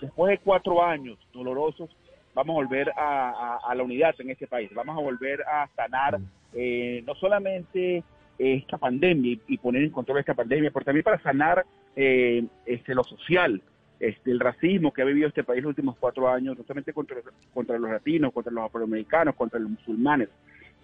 [0.00, 1.90] después de cuatro años dolorosos,
[2.36, 6.20] vamos a volver a, la unidad en este país, vamos a volver a sanar
[6.52, 8.04] eh, no solamente
[8.38, 11.64] esta pandemia y, poner en control esta pandemia, pero también para sanar
[11.96, 13.62] eh, este, lo social,
[13.98, 17.16] este, el racismo que ha vivido este país los últimos cuatro años, no solamente contra,
[17.54, 20.28] contra los latinos, contra los afroamericanos, contra los musulmanes.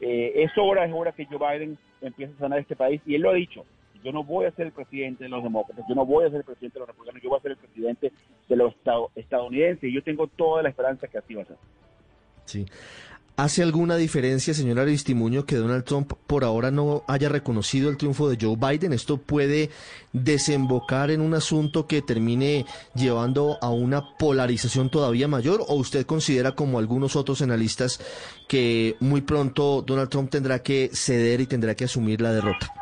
[0.01, 3.23] Eh, es hora, es hora que Joe Biden empiece a sanar este país y él
[3.23, 3.67] lo ha dicho
[4.03, 6.38] yo no voy a ser el presidente de los demócratas, yo no voy a ser
[6.38, 8.12] el presidente de los republicanos, yo voy a ser el presidente
[8.49, 8.75] de los
[9.15, 11.57] estadounidenses y yo tengo toda la esperanza que así va a ser.
[12.45, 12.67] Sí.
[13.35, 18.29] ¿Hace alguna diferencia, señor Aristimuño, que Donald Trump por ahora no haya reconocido el triunfo
[18.29, 18.93] de Joe Biden?
[18.93, 19.71] ¿Esto puede
[20.12, 25.65] desembocar en un asunto que termine llevando a una polarización todavía mayor?
[25.67, 28.01] ¿O usted considera, como algunos otros analistas,
[28.49, 32.82] que muy pronto Donald Trump tendrá que ceder y tendrá que asumir la derrota?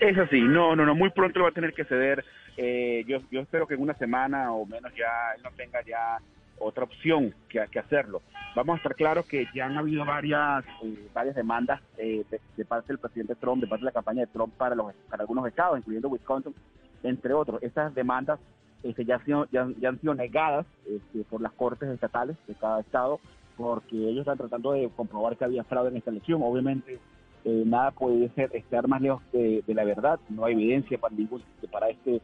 [0.00, 2.24] Es así, no, no, no, muy pronto lo va a tener que ceder.
[2.56, 6.18] Eh, yo, yo espero que en una semana o menos ya él no tenga ya
[6.58, 8.22] otra opción que, que hacerlo.
[8.56, 12.24] Vamos a estar claros que ya han habido varias eh, varias demandas eh,
[12.56, 15.22] de, parte del presidente Trump, de parte de la campaña de Trump para, los, para
[15.22, 16.54] algunos estados, incluyendo Wisconsin,
[17.02, 17.62] entre otros.
[17.62, 18.40] Estas demandas
[18.82, 22.80] este, ya, han sido, ya, han sido negadas este, por las cortes estatales de cada
[22.80, 23.20] estado
[23.58, 26.40] porque ellos están tratando de comprobar que había fraude en esta elección.
[26.42, 26.98] Obviamente
[27.44, 31.42] eh, nada puede ser estar más lejos de, la verdad, no hay evidencia para ningún
[31.70, 32.20] para este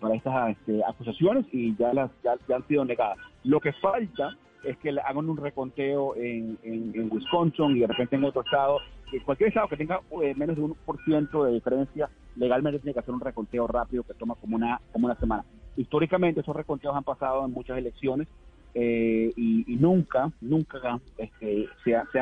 [0.00, 3.18] para estas este, acusaciones y ya las ya, han sido negadas.
[3.44, 8.24] Lo que falta es que hagan un reconteo en, en, Wisconsin y de repente en
[8.24, 8.78] otro estado,
[9.24, 13.00] cualquier estado que tenga eh, menos de un por ciento de diferencia, legalmente tiene que
[13.00, 15.44] hacer un reconteo rápido que toma como una, como una semana.
[15.76, 18.28] históricamente esos reconteos han pasado en muchas elecciones
[18.74, 22.20] eh, y, nunca, nunca este, se ha, se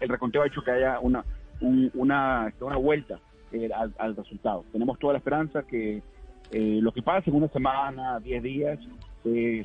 [0.00, 1.24] el reconteo ha hecho que haya una,
[1.60, 3.18] una, una vuelta
[3.52, 3.68] eh,
[3.98, 4.64] al, resultado.
[4.72, 6.02] Tenemos toda la esperanza que
[6.50, 8.78] eh, lo que pase en una semana, 10 días,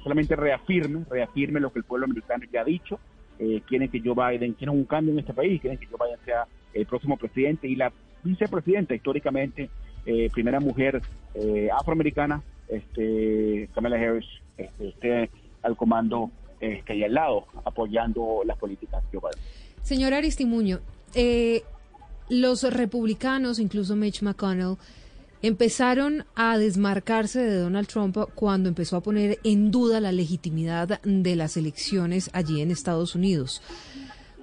[0.03, 2.99] solamente reafirme, reafirme lo que el pueblo americano ya ha dicho.
[3.67, 6.45] quieren que Joe Biden, quieren un cambio en este país, quieren que Joe Biden sea
[6.73, 7.91] el próximo presidente y la
[8.23, 9.69] vicepresidenta históricamente,
[10.33, 11.01] primera mujer
[11.73, 14.25] afroamericana, este, Kamala Harris,
[14.57, 15.29] este, esté
[15.61, 16.31] al comando
[16.61, 19.39] eh, que hay al lado, apoyando las políticas globales.
[19.81, 20.79] Señor Aristimuño,
[21.13, 21.63] eh,
[22.29, 24.77] los republicanos, incluso Mitch McConnell,
[25.41, 31.35] empezaron a desmarcarse de Donald Trump cuando empezó a poner en duda la legitimidad de
[31.35, 33.61] las elecciones allí en Estados Unidos.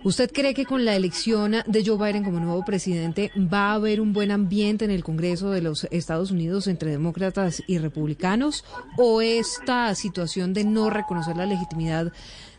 [0.05, 4.01] ¿Usted cree que con la elección de Joe Biden como nuevo presidente va a haber
[4.01, 8.65] un buen ambiente en el Congreso de los Estados Unidos entre demócratas y republicanos?
[8.97, 12.13] ¿O esta situación de no reconocer la legitimidad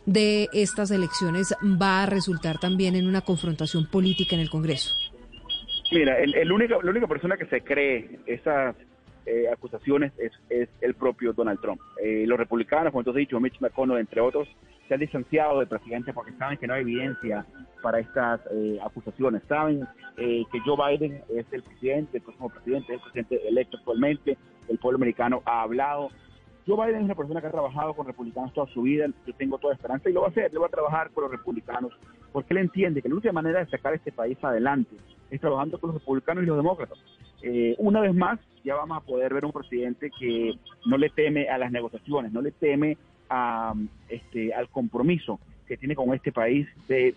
[0.06, 4.90] de estas elecciones va a resultar también en una confrontación política en el Congreso?
[5.94, 8.74] Mira, el, único, la única persona que se cree esas
[9.26, 11.80] eh, acusaciones es, el propio Donald Trump.
[12.02, 14.48] Eh, los republicanos, como has dicho, Mitch McConnell, entre otros,
[14.88, 17.46] se han distanciado del presidente porque saben que no hay evidencia
[17.80, 19.42] para estas eh, acusaciones.
[19.48, 24.36] Saben eh, que Joe Biden es el presidente, el próximo presidente, el presidente electo actualmente.
[24.68, 26.10] El pueblo americano ha hablado.
[26.66, 29.06] Joe Biden es una persona que ha trabajado con republicanos toda su vida.
[29.26, 30.52] Yo tengo toda esperanza y lo va a hacer.
[30.52, 31.92] Le va a trabajar con los republicanos
[32.32, 34.96] porque él entiende que la única manera de sacar este país adelante
[35.30, 36.98] es trabajando con los republicanos y los demócratas.
[37.42, 40.54] Eh, una vez más, ya vamos a poder ver un presidente que
[40.86, 42.96] no le teme a las negociaciones, no le teme
[43.28, 43.74] a,
[44.08, 47.14] este, al compromiso que tiene con este país de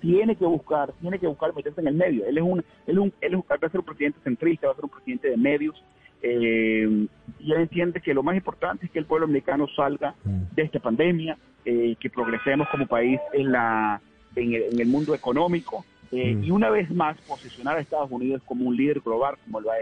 [0.00, 2.26] tiene que buscar, tiene que buscar meterse en el medio.
[2.26, 4.84] Él es un, él, un, él va a ser un presidente centrista, va a ser
[4.84, 5.82] un presidente de medios,
[6.28, 7.06] eh,
[7.38, 10.54] y él entiende que lo más importante es que el pueblo americano salga mm.
[10.56, 14.00] de esta pandemia, eh, que progresemos como país en la
[14.34, 16.44] en el, mundo económico, eh, mm.
[16.44, 19.76] y una vez más posicionar a Estados Unidos como un líder global, como lo ha,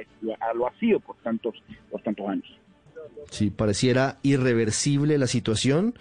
[0.54, 1.54] lo ha sido por tantos,
[1.90, 2.60] por tantos años.
[3.30, 5.94] Sí, pareciera irreversible la situación.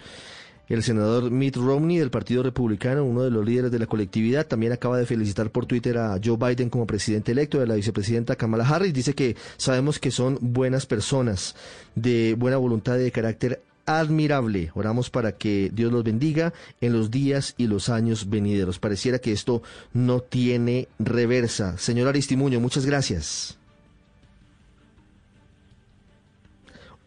[0.68, 4.72] El senador Mitt Romney del Partido Republicano, uno de los líderes de la colectividad, también
[4.72, 8.66] acaba de felicitar por Twitter a Joe Biden como presidente electo de la vicepresidenta Kamala
[8.66, 8.94] Harris.
[8.94, 11.54] Dice que sabemos que son buenas personas,
[11.94, 14.70] de buena voluntad y de carácter admirable.
[14.74, 18.78] Oramos para que Dios los bendiga en los días y los años venideros.
[18.78, 21.76] Pareciera que esto no tiene reversa.
[21.76, 23.58] Señor Aristimuño, muchas gracias.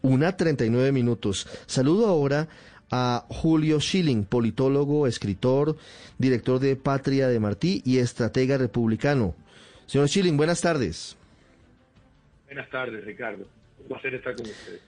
[0.00, 1.48] Una 39 minutos.
[1.66, 2.48] Saludo ahora
[2.90, 5.76] a Julio Schilling, politólogo, escritor,
[6.18, 9.34] director de Patria de Martí y estratega republicano.
[9.86, 11.16] Señor Schilling, buenas tardes.
[12.46, 13.46] Buenas tardes, Ricardo.
[13.80, 14.80] Un placer estar con ustedes.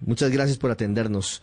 [0.00, 1.42] Muchas gracias por atendernos.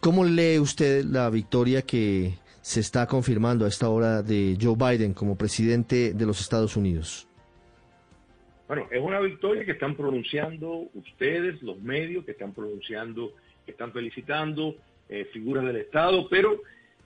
[0.00, 5.14] ¿Cómo lee usted la victoria que se está confirmando a esta hora de Joe Biden
[5.14, 7.28] como presidente de los Estados Unidos?
[8.66, 13.32] Bueno, es una victoria que están pronunciando ustedes, los medios, que están pronunciando,
[13.66, 14.76] que están felicitando
[15.08, 16.62] eh, figuras del Estado, pero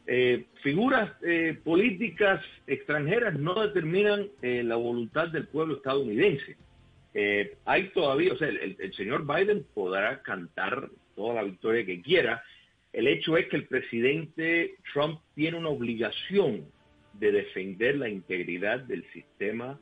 [0.07, 6.57] eh, figuras eh, políticas extranjeras no determinan la voluntad del pueblo estadounidense.
[7.65, 12.43] hay todavía, o sea, el, el señor Biden podrá cantar toda la victoria que quiera.
[12.93, 16.67] El hecho es que el presidente Trump tiene una obligación
[17.15, 19.79] de defender la integridad del sistema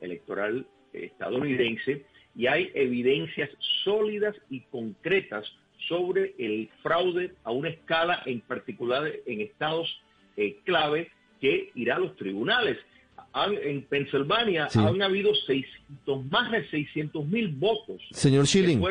[0.00, 3.50] electoral estadounidense y hay evidencias
[3.84, 5.44] sólidas y concretas
[5.92, 10.00] sobre el fraude a una escala en particular en estados
[10.38, 12.78] eh, clave que irá a los tribunales
[13.34, 18.00] en Pensilvania han habido 600, más de 600 mil votos.
[18.10, 18.82] Señor Schilling,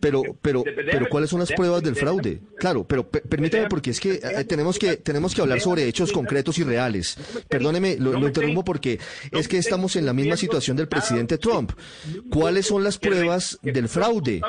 [0.00, 2.40] pero, pero, pero ¿cuáles son las pruebas del fraude?
[2.58, 6.58] Claro, pero permítame porque es que eh, tenemos que tenemos que hablar sobre hechos concretos
[6.58, 7.16] y reales.
[7.48, 8.98] Perdóneme, lo, interrumpo porque
[9.30, 11.72] es que estamos en la misma situación del presidente Trump.
[12.30, 14.40] ¿Cuáles son las pruebas del fraude?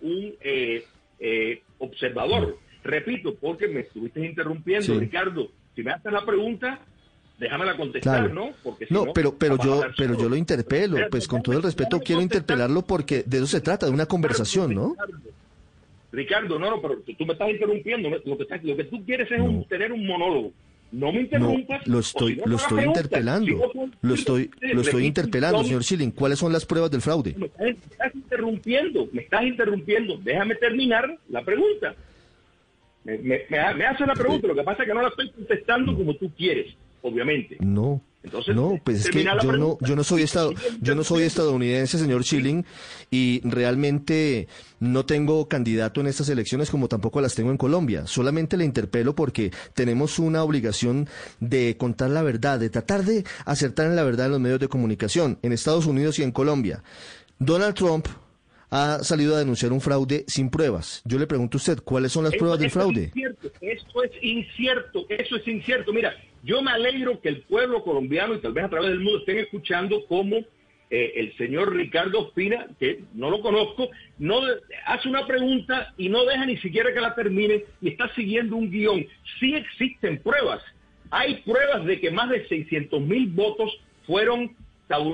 [0.00, 0.84] Un eh,
[1.18, 2.58] eh, observador.
[2.84, 5.50] Repito, porque me estuviste interrumpiendo, Ricardo.
[5.74, 6.80] Si me haces la pregunta,
[7.38, 8.50] déjamela contestar, ¿no?
[8.62, 12.22] Porque no, pero pero yo pero yo lo interpelo, pues con todo el respeto quiero
[12.22, 14.94] interpelarlo porque de eso se trata, de una conversación, ¿no?
[16.12, 19.68] Ricardo, no, no, pero tú me estás interrumpiendo, lo que, lo que tú quieres es
[19.68, 20.52] tener un monólogo.
[20.92, 21.86] No me interrumpas.
[21.86, 23.72] lo estoy, lo estoy interpelando.
[24.00, 26.12] lo estoy, lo estoy interpelando, señor Schilling.
[26.12, 27.34] ¿Cuáles son las pruebas del fraude?
[27.36, 30.16] Me estás, interrumpiendo, me estás interrumpiendo.
[30.18, 31.94] Déjame terminar la pregunta.
[33.04, 35.96] Me, me, me, hace la pregunta, lo que pasa es que no la estoy contestando
[35.96, 36.74] como tú quieres
[37.06, 37.56] obviamente.
[37.60, 38.00] No.
[38.26, 41.96] Entonces, no, pues es que yo no, yo no soy estado, yo no soy estadounidense,
[41.96, 42.64] señor Schilling,
[43.08, 44.48] y realmente
[44.80, 48.08] no tengo candidato en estas elecciones como tampoco las tengo en Colombia.
[48.08, 51.08] Solamente le interpelo porque tenemos una obligación
[51.38, 54.66] de contar la verdad, de tratar de acertar en la verdad en los medios de
[54.66, 56.82] comunicación, en Estados Unidos y en Colombia.
[57.38, 58.08] Donald Trump
[58.70, 61.00] ha salido a denunciar un fraude sin pruebas.
[61.04, 63.04] Yo le pregunto a usted, ¿cuáles son las pruebas del fraude?
[63.04, 65.92] Es incierto, eso es incierto, eso es incierto.
[65.92, 66.12] Mira,
[66.46, 69.38] yo me alegro que el pueblo colombiano y tal vez a través del mundo estén
[69.38, 70.36] escuchando cómo
[70.88, 74.40] eh, el señor Ricardo Ospina, que no lo conozco, no
[74.86, 78.70] hace una pregunta y no deja ni siquiera que la termine y está siguiendo un
[78.70, 79.04] guion.
[79.40, 80.62] Sí existen pruebas.
[81.10, 83.76] Hay pruebas de que más de 600 mil votos
[84.06, 84.54] fueron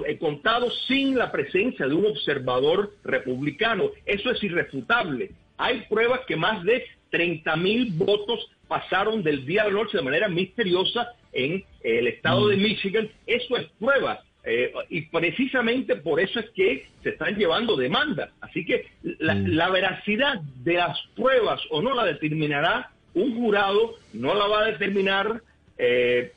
[0.07, 3.91] eh, contados sin la presencia de un observador republicano.
[4.05, 5.31] Eso es irrefutable.
[5.57, 10.03] Hay pruebas que más de 30 mil votos pasaron del día a la noche de
[10.03, 12.63] manera misteriosa en eh, el estado de mm.
[12.63, 13.11] Michigan.
[13.27, 14.23] Eso es prueba.
[14.45, 18.31] Eh, y precisamente por eso es que se están llevando demandas.
[18.41, 19.47] Así que la, mm.
[19.49, 24.71] la, veracidad de las pruebas o no la determinará un jurado, no la va a
[24.73, 25.43] determinar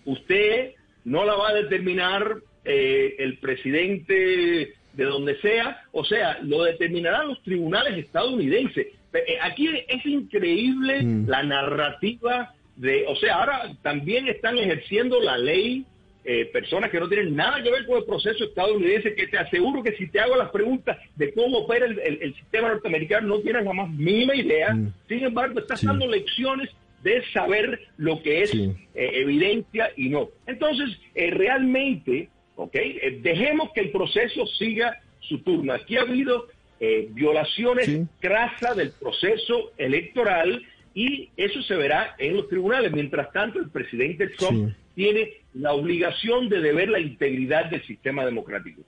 [0.06, 0.74] usted,
[1.04, 2.38] no la va a determinar
[2.68, 8.88] eh, el presidente de donde sea, o sea, lo determinarán los tribunales estadounidenses.
[9.14, 11.30] Eh, aquí es increíble mm.
[11.30, 15.86] la narrativa de, o sea, ahora también están ejerciendo la ley
[16.24, 19.84] eh, personas que no tienen nada que ver con el proceso estadounidense, que te aseguro
[19.84, 23.74] que si te hago las preguntas de cómo opera el, sistema norteamericano, no tienes la
[23.74, 24.74] más mínima idea.
[24.74, 24.94] Mm.
[25.08, 26.70] Sin embargo, estás dando lecciones
[27.04, 28.52] de saber lo que es
[28.96, 30.30] evidencia y no.
[30.48, 32.76] Entonces, realmente ¿ok?
[32.76, 35.74] Eh, dejemos que el proceso siga su turno.
[35.74, 36.48] Aquí ha habido
[36.80, 38.08] eh, violaciones sí.
[38.76, 40.64] del proceso electoral
[40.96, 42.92] y eso se verá en los tribunales.
[42.92, 48.82] Mientras tanto, el presidente Trump tiene la obligación de deber la integridad del sistema democrático.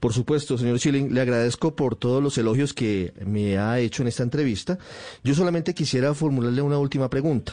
[0.00, 4.08] Por supuesto, señor Schilling, le agradezco por todos los elogios que me ha hecho en
[4.08, 4.78] esta entrevista.
[5.22, 7.52] Yo solamente quisiera formularle una última pregunta.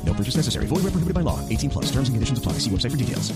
[0.11, 0.67] No purchase necessary.
[0.67, 1.39] Void where prohibited by law.
[1.49, 1.85] 18 plus.
[1.91, 2.59] Terms and conditions apply.
[2.59, 3.33] See website for details.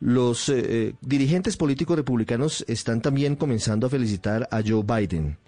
[0.00, 5.38] Los eh, dirigentes políticos republicanos están también comenzando a felicitar a Joe Biden.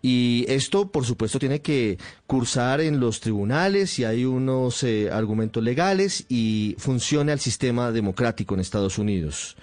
[0.00, 5.62] Y esto, por supuesto, tiene que cursar en los tribunales y hay unos eh, argumentos
[5.62, 9.56] legales y funcione el sistema democrático en Estados Unidos.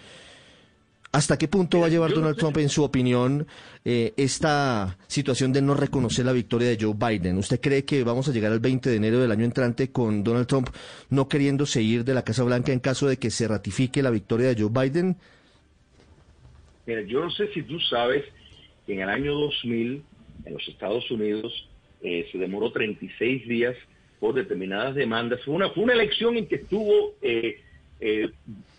[1.14, 3.46] ¿Hasta qué punto va a llevar Donald Trump, en su opinión,
[3.84, 7.38] eh, esta situación de no reconocer la victoria de Joe Biden?
[7.38, 10.48] ¿Usted cree que vamos a llegar al 20 de enero del año entrante con Donald
[10.48, 10.70] Trump
[11.10, 14.54] no queriéndose ir de la Casa Blanca en caso de que se ratifique la victoria
[14.54, 15.18] de Joe Biden?
[16.86, 18.24] Mira, yo no sé si tú sabes
[18.88, 20.04] que en el año 2000
[20.46, 21.68] en los Estados Unidos
[22.02, 23.76] eh, se demoró 36 días
[24.22, 25.42] por determinadas demandas.
[25.44, 27.60] Fue una, fue una elección en que estuvo eh,
[28.00, 28.30] eh,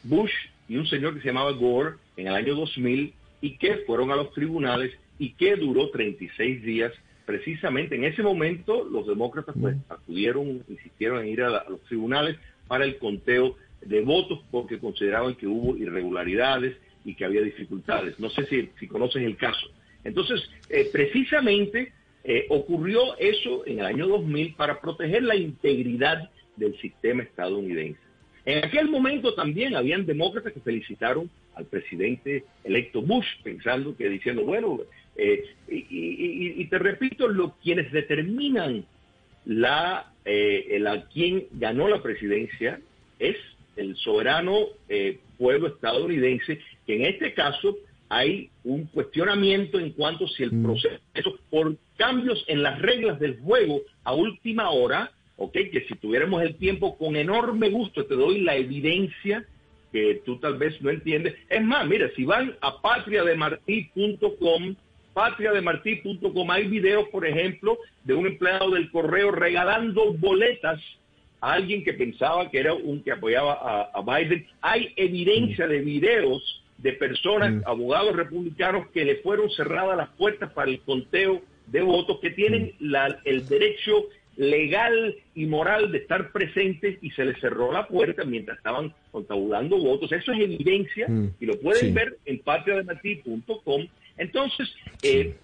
[0.03, 0.33] Bush
[0.67, 4.17] y un señor que se llamaba Gore en el año 2000 y que fueron a
[4.17, 6.93] los tribunales y que duró 36 días.
[7.27, 12.37] Precisamente en ese momento los demócratas pues, acudieron, insistieron en ir a, los tribunales
[12.67, 18.19] para el conteo de votos porque consideraban que hubo irregularidades y que había dificultades.
[18.19, 19.69] No sé si, si conocen el caso.
[20.05, 21.93] Entonces, eh, precisamente
[22.25, 28.01] eh, ocurrió eso en el año 2000 para proteger la integridad del sistema estadounidense.
[28.45, 31.31] En aquel momento también habían demócratas que felicitaron
[31.63, 34.81] al presidente electo Bush, pensando que diciendo, bueno,
[35.17, 38.85] eh, y, te repito, lo, quienes determinan
[39.45, 42.81] la, la quien ganó la presidencia
[43.19, 43.37] es
[43.77, 44.67] el soberano
[45.39, 47.77] pueblo estadounidense, que en este caso
[48.09, 50.63] hay un cuestionamiento en cuanto si el mm.
[50.63, 56.43] proceso, por cambios en las reglas del juego a última hora, ok, que si tuviéramos
[56.43, 59.47] el tiempo, con enorme gusto te doy la evidencia
[59.93, 61.35] que tú tal vez no entiendes.
[61.49, 64.75] Es más, mira, si van a patriademartí.com,
[65.13, 70.81] patriademartí.com, hay videos, por ejemplo, de un empleado del correo regalando boletas
[71.41, 74.47] a alguien que pensaba que era un que apoyaba a, a Biden.
[74.63, 77.63] Hay evidencia de videos de personas, mm.
[77.67, 82.73] abogados republicanos, que le fueron cerradas las puertas para el conteo de votos, que tienen
[82.79, 82.91] mm.
[82.91, 84.07] la, el derecho
[84.37, 89.77] legal y moral de estar presentes y se les cerró la puerta mientras estaban contabulando
[89.79, 90.11] votos.
[90.13, 91.93] Eso es evidencia Mm, y lo pueden sí.
[91.93, 93.87] ver en patriademartí.com.
[94.17, 94.69] Entonces,
[95.03, 95.35] eh,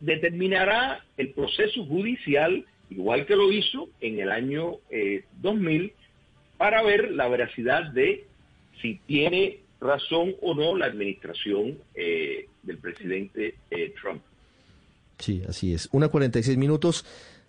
[0.00, 5.92] determinará el proceso judicial, igual que lo hizo en el año eh, 2000,
[6.56, 8.24] para ver la veracidad de
[8.80, 14.22] si tiene razón o no la administración eh, del presidente eh, Trump.
[15.18, 15.88] Sí, así es.
[15.92, 17.04] Una 46 minutos.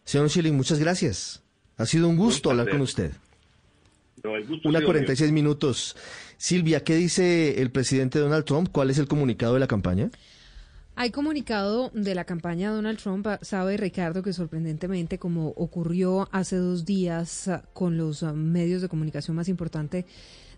[0.08, 1.43] Señor Schilling, muchas gracias.
[1.76, 3.12] Ha sido un gusto hablar con usted.
[4.24, 5.97] No, el gusto Una ha sido 46 minutos.
[6.38, 8.70] Silvia, ¿qué dice el presidente Donald Trump?
[8.72, 10.10] ¿Cuál es el comunicado de la campaña?
[10.95, 16.55] Hay comunicado de la campaña de Donald Trump, sabe Ricardo que sorprendentemente, como ocurrió hace
[16.55, 20.05] dos días con los medios de comunicación más importantes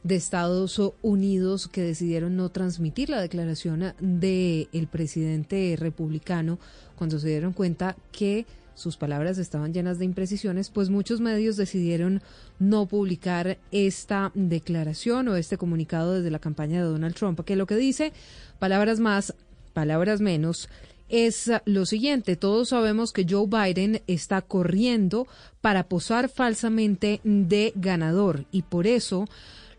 [0.03, 6.59] de Estados Unidos que decidieron no transmitir la declaración del presidente republicano
[6.95, 8.45] cuando se dieron cuenta que
[8.79, 12.21] sus palabras estaban llenas de imprecisiones, pues muchos medios decidieron
[12.57, 17.67] no publicar esta declaración o este comunicado desde la campaña de Donald Trump, que lo
[17.67, 18.13] que dice,
[18.57, 19.35] palabras más,
[19.73, 20.69] palabras menos,
[21.09, 25.27] es lo siguiente, todos sabemos que Joe Biden está corriendo
[25.59, 29.27] para posar falsamente de ganador y por eso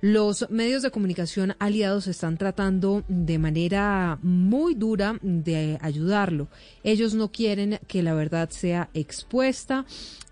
[0.00, 6.48] los medios de comunicación aliados están tratando de manera muy dura de ayudarlo.
[6.82, 9.84] Ellos no quieren que la verdad sea expuesta.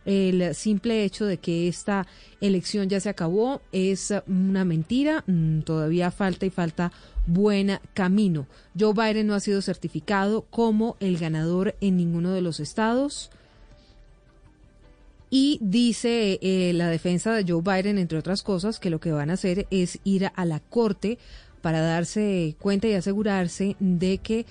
[0.07, 2.07] El simple hecho de que esta
[2.41, 5.23] elección ya se acabó es una mentira.
[5.27, 6.93] Mm, Todavía falta y falta
[7.27, 8.47] buen camino.
[8.79, 13.31] Joe Biden no ha sido certificado como el ganador en ninguno de los estados.
[15.31, 19.31] Y dice eh, la defensa de Joe Biden, entre otras cosas, que lo que van
[19.31, 21.19] a hacer es ir a la corte
[21.61, 24.47] para darse cuenta y asegurarse de que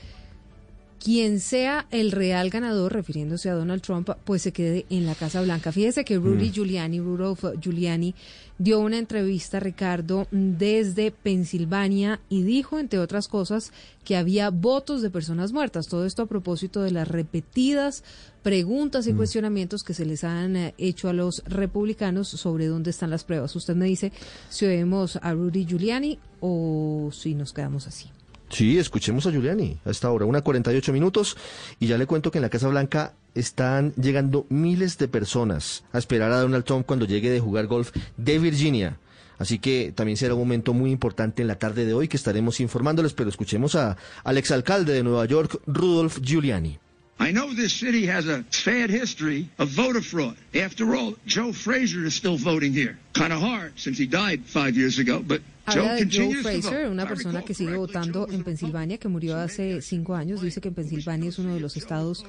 [1.03, 5.41] quien sea el real ganador, refiriéndose a Donald Trump, pues se quede en la Casa
[5.41, 5.71] Blanca.
[5.71, 6.53] Fíjese que Rudy Mm.
[6.53, 8.15] Giuliani, Rudolph Giuliani,
[8.57, 13.71] dio una entrevista, Ricardo, desde Pensilvania y dijo, entre otras cosas,
[14.03, 15.87] que había votos de personas muertas.
[15.87, 18.03] Todo esto a propósito de las repetidas
[18.41, 23.09] preguntas y cuestionamientos que se les han eh, hecho a los republicanos sobre dónde están
[23.09, 23.55] las pruebas.
[23.55, 24.11] Usted me dice
[24.49, 28.09] si oímos a Rudy Giuliani o si nos quedamos así.
[28.49, 31.35] Sí, escuchemos a Giuliani a esta hora, una 48 minutos,
[31.79, 35.97] y ya le cuento que en la Casa Blanca están llegando miles de personas a
[35.97, 38.99] esperar a Donald Trump cuando llegue de jugar golf de Virginia.
[39.37, 42.59] Así que también será un momento muy importante en la tarde de hoy que estaremos
[42.59, 46.79] informándoles, pero escuchemos a, al exalcalde de Nueva York, Rudolph Giuliani.
[47.19, 50.35] I know this city has a sad history of voter fraud.
[50.53, 52.97] After all, Joe Frazier is still voting here.
[53.13, 56.89] Kind of hard since he died five years ago, but Joe Habla de Joe Fraser,
[56.89, 60.41] una persona que sigue votando en Pensilvania, que murió hace cinco años.
[60.41, 62.23] Dice que Pensilvania es uno de los estados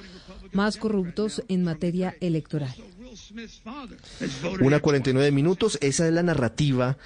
[0.52, 2.74] más corruptos en materia electoral.
[4.60, 6.96] Una 49 minutos, esa es la narrativa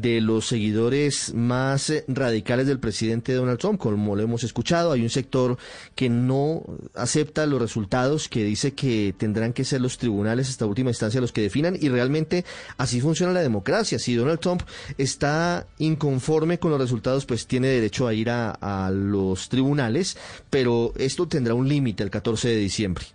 [0.00, 4.92] de los seguidores más eh, radicales del presidente Donald Trump, como lo hemos escuchado.
[4.92, 5.56] Hay un sector
[5.94, 6.62] que no
[6.94, 11.32] acepta los resultados, que dice que tendrán que ser los tribunales hasta última instancia los
[11.32, 12.44] que definan y realmente
[12.76, 13.98] así funciona la democracia.
[13.98, 14.62] Si Donald Trump
[14.98, 20.18] está inconforme con los resultados, pues tiene derecho a ir a, a los tribunales,
[20.50, 23.06] pero esto tendrá un límite el 14 de diciembre.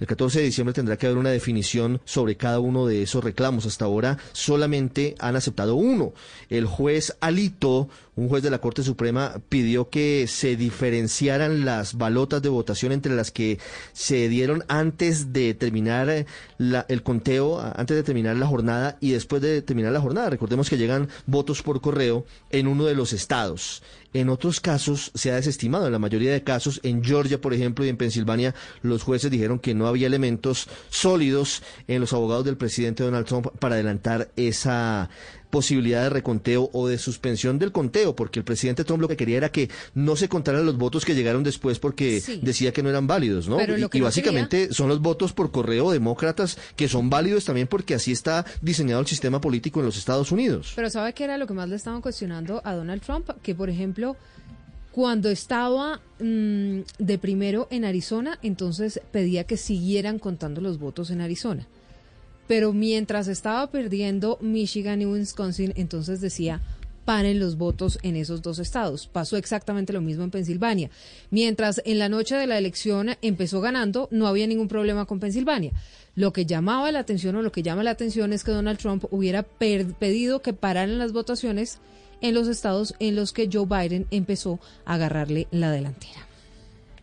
[0.00, 3.66] El 14 de diciembre tendrá que haber una definición sobre cada uno de esos reclamos.
[3.66, 6.12] Hasta ahora solamente han aceptado uno.
[6.50, 12.40] El juez Alito, un juez de la Corte Suprema, pidió que se diferenciaran las balotas
[12.42, 13.58] de votación entre las que
[13.92, 16.26] se dieron antes de terminar eh,
[16.58, 20.30] la- el conteo, antes de terminar la jornada y después de terminar la jornada.
[20.30, 23.82] Recordemos que llegan votos por correo en uno de los estados.
[24.14, 25.84] En otros casos se ha desestimado.
[25.86, 29.58] En la mayoría de casos, en Georgia, por ejemplo, y en Pensilvania, los jueces dijeron
[29.58, 35.10] que no había elementos sólidos en los abogados del presidente Donald Trump para adelantar esa
[35.56, 39.38] posibilidad de reconteo o de suspensión del conteo, porque el presidente Trump lo que quería
[39.38, 42.40] era que no se contaran los votos que llegaron después porque Sí.
[42.42, 43.56] decía que no eran válidos, ¿no?
[43.56, 47.94] Pero Y, no básicamente son los votos por correo demócratas que son válidos también porque
[47.94, 50.74] así está diseñado el sistema político en los Estados Unidos.
[50.76, 53.30] Pero ¿sabe qué era lo que más le estaban cuestionando a Donald Trump?
[53.42, 54.14] Que, por ejemplo,
[54.92, 61.20] cuando estaba mm, de primero en Arizona, entonces pedía que siguieran contando los votos en
[61.22, 61.66] Arizona.
[62.46, 66.62] Pero mientras estaba perdiendo Michigan y Wisconsin, entonces decía,
[67.06, 69.06] paren los votos en esos dos estados.
[69.06, 70.90] Pasó exactamente lo mismo en Pensilvania.
[71.30, 75.72] Mientras en la noche de la elección empezó ganando, no había ningún problema con Pensilvania.
[76.14, 79.04] Lo que llamaba la atención o lo que llama la atención es que Donald Trump
[79.10, 81.78] hubiera pedido que pararan las votaciones
[82.20, 86.26] en los estados en los que Joe Biden empezó a agarrarle la delantera.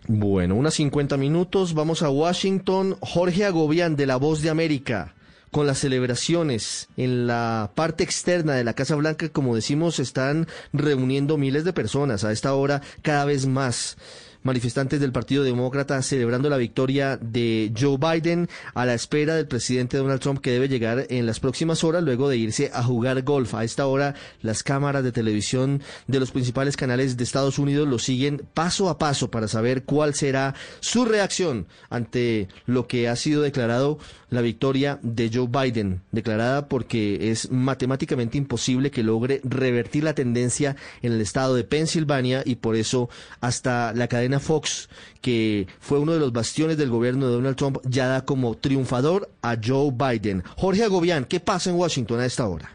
[0.07, 2.97] Bueno, unas 50 minutos, vamos a Washington.
[2.99, 5.15] Jorge Agobián de La Voz de América.
[5.53, 11.37] Con las celebraciones en la parte externa de la Casa Blanca, como decimos, están reuniendo
[11.37, 13.95] miles de personas a esta hora cada vez más
[14.43, 19.97] manifestantes del Partido Demócrata celebrando la victoria de Joe Biden a la espera del presidente
[19.97, 23.55] Donald Trump que debe llegar en las próximas horas luego de irse a jugar golf.
[23.55, 27.99] A esta hora las cámaras de televisión de los principales canales de Estados Unidos lo
[27.99, 33.41] siguen paso a paso para saber cuál será su reacción ante lo que ha sido
[33.41, 40.15] declarado la victoria de Joe Biden, declarada porque es matemáticamente imposible que logre revertir la
[40.15, 43.09] tendencia en el estado de Pensilvania y por eso
[43.41, 44.89] hasta la cadena Fox,
[45.21, 49.31] que fue uno de los bastiones del gobierno de Donald Trump, ya da como triunfador
[49.41, 50.43] a Joe Biden.
[50.57, 52.71] Jorge Agobián, ¿qué pasa en Washington a esta hora?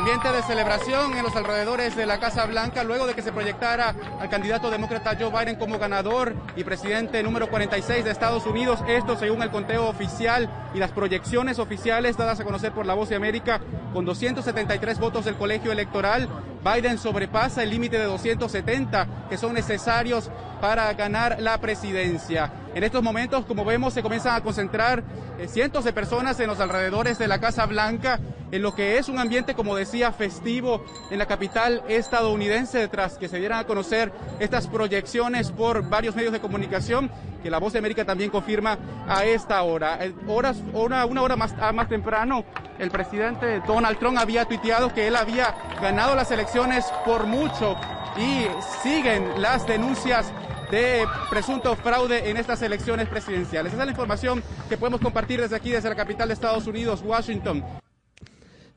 [0.00, 3.94] ambiente de celebración en los alrededores de la Casa Blanca luego de que se proyectara
[4.18, 8.80] al candidato demócrata Joe Biden como ganador y presidente número 46 de Estados Unidos.
[8.88, 13.10] Esto según el conteo oficial y las proyecciones oficiales dadas a conocer por La Voz
[13.10, 13.60] de América
[13.92, 16.30] con 273 votos del colegio electoral.
[16.62, 20.30] Biden sobrepasa el límite de 270 que son necesarios
[20.60, 22.52] para ganar la presidencia.
[22.74, 25.02] En estos momentos, como vemos, se comienzan a concentrar
[25.38, 28.20] eh, cientos de personas en los alrededores de la Casa Blanca,
[28.52, 33.28] en lo que es un ambiente, como decía, festivo en la capital estadounidense, tras que
[33.28, 37.10] se dieran a conocer estas proyecciones por varios medios de comunicación,
[37.42, 39.98] que la Voz de América también confirma a esta hora.
[40.28, 42.44] Horas, una, hora más, más temprano,
[42.78, 47.76] el presidente Donald Trump había tuiteado que él había ganado las elecciones por mucho
[48.16, 48.46] y
[48.82, 50.32] siguen las denuncias
[50.70, 53.72] de presunto fraude en estas elecciones presidenciales.
[53.72, 57.02] Esa es la información que podemos compartir desde aquí, desde la capital de Estados Unidos,
[57.04, 57.64] Washington.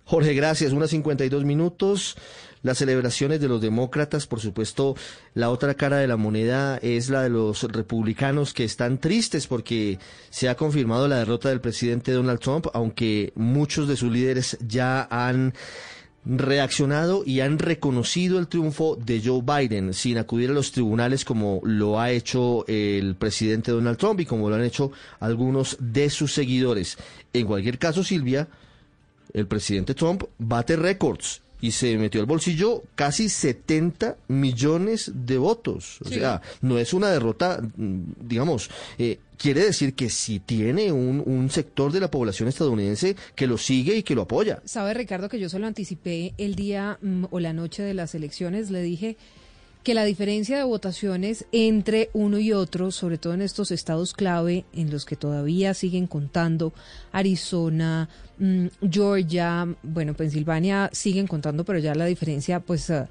[0.05, 0.73] Jorge, gracias.
[0.73, 2.15] Unas 52 minutos.
[2.61, 4.95] Las celebraciones de los demócratas, por supuesto,
[5.33, 9.99] la otra cara de la moneda es la de los republicanos que están tristes porque
[10.29, 15.05] se ha confirmado la derrota del presidente Donald Trump, aunque muchos de sus líderes ya
[15.11, 15.53] han
[16.25, 21.59] reaccionado y han reconocido el triunfo de Joe Biden sin acudir a los tribunales como
[21.63, 26.33] lo ha hecho el presidente Donald Trump y como lo han hecho algunos de sus
[26.33, 26.97] seguidores.
[27.33, 28.47] En cualquier caso, Silvia,
[29.33, 35.99] el presidente Trump bate récords y se metió al bolsillo casi 70 millones de votos.
[36.03, 41.49] O sea, no es una derrota, mm, digamos, eh, quiere decir que si tiene un,
[41.49, 44.61] sector de la población estadounidense que lo sigue y que lo apoya.
[44.63, 48.15] Sabe, Ricardo, que yo se lo anticipé el día mm, o la noche de las
[48.15, 49.17] elecciones, le dije
[49.83, 54.63] que la diferencia de votaciones entre uno y otro, sobre todo en estos estados clave
[54.71, 56.71] en los que todavía siguen contando,
[57.11, 63.07] Arizona, mm, Georgia, bueno, Pensilvania siguen contando, pero ya la diferencia pues uh,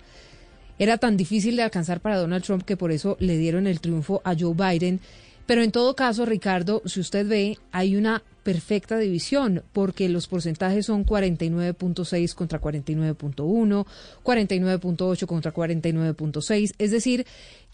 [0.79, 4.23] era tan difícil de alcanzar para Donald Trump que por eso le dieron el triunfo
[4.25, 4.99] a Joe Biden.
[5.47, 10.87] Pero en todo caso, Ricardo, si usted ve, hay una perfecta división, porque los porcentajes
[10.87, 13.87] son 49.6 contra 49.1,
[14.25, 17.27] 49.8 contra 49.6, es decir,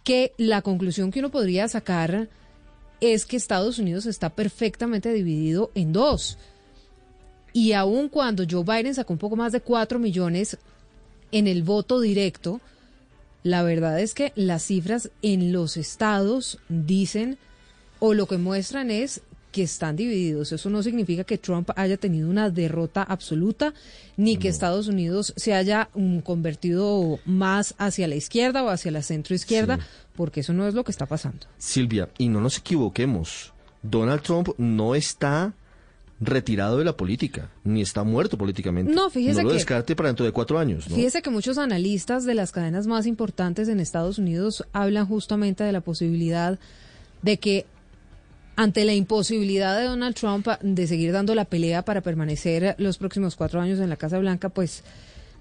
[0.05, 2.29] que la conclusión que uno podría sacar
[3.01, 6.39] es que Estados Unidos está perfectamente dividido en dos.
[7.53, 10.59] Y aun cuando Joe Biden sacó un poco más de 4 millones
[11.33, 12.61] en el voto directo,
[13.43, 17.39] la verdad es que las cifras en los estados dicen
[17.99, 19.21] o lo que muestran es
[19.53, 20.53] que están divididos.
[20.53, 23.73] Eso no significa que Trump haya tenido una derrota absoluta,
[24.17, 29.03] ni que Estados Unidos se haya um, convertido más hacia la izquierda o hacia la
[29.03, 29.79] centro izquierda,
[30.17, 31.47] porque eso no es lo que está pasando.
[31.57, 35.55] Silvia, y no nos equivoquemos, Donald Trump no está
[36.21, 38.93] retirado de la política, ni está muerto políticamente.
[38.93, 40.89] No, fíjese no lo descarte para dentro de cuatro años.
[40.89, 40.97] ¿no?
[40.97, 45.73] Fíjese que muchos analistas de las cadenas más importantes en Estados Unidos hablan justamente de
[45.73, 46.59] la posibilidad
[47.23, 47.67] de que
[48.59, 53.37] ante la imposibilidad de Donald Trump de seguir dando la pelea para permanecer los próximos
[53.37, 54.83] cuatro años en la Casa Blanca, pues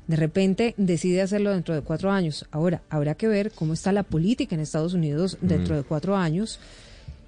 [0.05, 2.45] de repente decide hacerlo dentro de cuatro años.
[2.51, 6.59] Ahora, habrá que ver cómo está la política en Estados Unidos dentro de cuatro años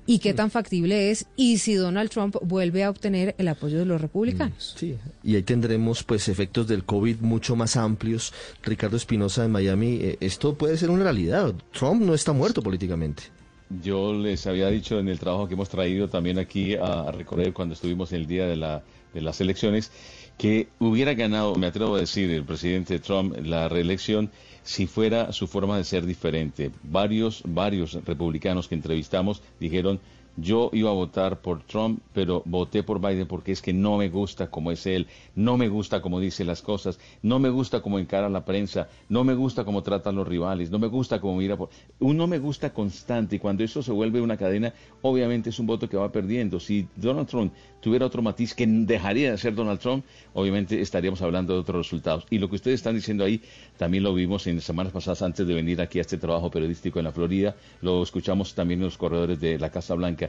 [0.06, 3.86] y qué tan factible es y si Donald Trump vuelve a obtener el apoyo de
[3.86, 4.76] los republicanos.
[4.78, 8.32] Sí, y ahí tendremos pues efectos del COVID mucho más amplios.
[8.62, 11.56] Ricardo Espinosa en Miami, eh, esto puede ser una realidad.
[11.74, 13.39] Trump no está muerto políticamente.
[13.70, 17.74] Yo les había dicho en el trabajo que hemos traído también aquí a, recorrer cuando
[17.74, 18.82] estuvimos el día de, la,
[19.14, 19.92] de las elecciones,
[20.40, 24.32] que hubiera ganado, me atrevo a decir, el presidente Trump la reelección
[24.64, 26.72] si fuera su forma de ser diferente.
[26.84, 30.00] Varios, varios republicanos que entrevistamos dijeron,
[30.42, 34.10] yo iba a votar por Trump, pero voté por Biden porque es que no me
[34.10, 38.00] gusta como es él, no me gusta como dice las cosas, no me gusta como
[38.00, 41.58] encara la prensa, no me gusta cómo tratan los rivales, no me gusta cómo mira
[41.58, 41.70] por...
[42.00, 45.68] Un no me gusta constante y cuando eso se vuelve una cadena, obviamente es un
[45.68, 46.60] voto que va perdiendo.
[46.60, 51.54] Si Donald Trump tuviera otro matiz que dejaría de ser Donald Trump, obviamente estaríamos hablando
[51.54, 52.26] de otros resultados.
[52.30, 53.42] Y lo que ustedes están diciendo ahí,
[53.78, 57.06] también lo vimos en semanas pasadas antes de venir aquí a este trabajo periodístico en
[57.06, 60.29] la Florida, lo escuchamos también en los corredores de la Casa Blanca.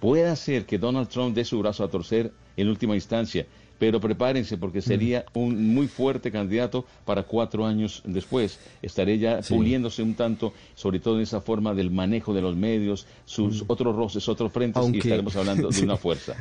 [0.00, 3.46] Puede ser que Donald Trump dé su brazo a torcer en última instancia,
[3.78, 8.58] pero prepárense porque sería un muy fuerte candidato para cuatro años después.
[8.82, 13.06] Estaría ya puliéndose un tanto, sobre todo en esa forma del manejo de los medios,
[13.24, 16.36] sus otros roces, otros frentes, y estaremos hablando de una fuerza.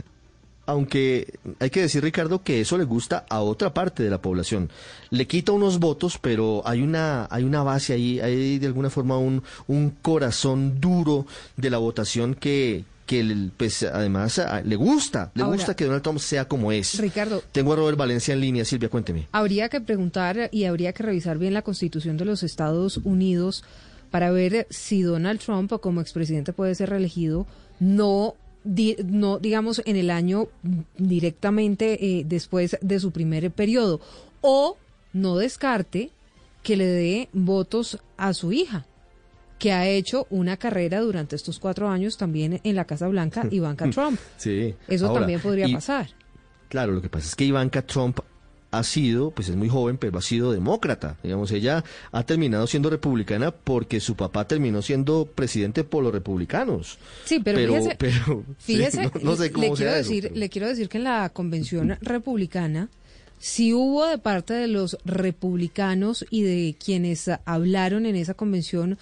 [0.65, 4.69] Aunque hay que decir, Ricardo, que eso le gusta a otra parte de la población.
[5.09, 9.17] Le quita unos votos, pero hay una, hay una base ahí, hay de alguna forma
[9.17, 11.25] un, un corazón duro
[11.57, 16.47] de la votación que, que pues además le gusta, le gusta que Donald Trump sea
[16.47, 16.99] como es.
[16.99, 17.41] Ricardo.
[17.51, 19.27] Tengo a Robert Valencia en línea, Silvia, cuénteme.
[19.31, 23.63] Habría que preguntar y habría que revisar bien la constitución de los Estados Unidos
[24.11, 27.47] para ver si Donald Trump como expresidente puede ser reelegido,
[27.79, 30.49] no no digamos en el año
[30.99, 34.01] directamente eh, después de su primer periodo
[34.41, 34.77] o
[35.13, 36.11] no descarte
[36.61, 38.85] que le dé votos a su hija
[39.59, 43.89] que ha hecho una carrera durante estos cuatro años también en la Casa Blanca, Ivanka
[43.89, 44.19] Trump.
[44.37, 44.73] Sí.
[44.87, 46.09] Eso también podría pasar.
[46.69, 48.19] Claro, lo que pasa es que Ivanka Trump
[48.71, 51.17] ha sido, pues es muy joven, pero ha sido demócrata.
[51.23, 56.99] Digamos, ella ha terminado siendo republicana porque su papá terminó siendo presidente por los republicanos.
[57.25, 57.59] Sí, pero,
[58.59, 62.89] fíjese, no, sé cómo le quiero decir, le quiero decir que en la convención republicana
[63.39, 68.99] si hubo de parte de los republicanos y de quienes hablaron en esa convención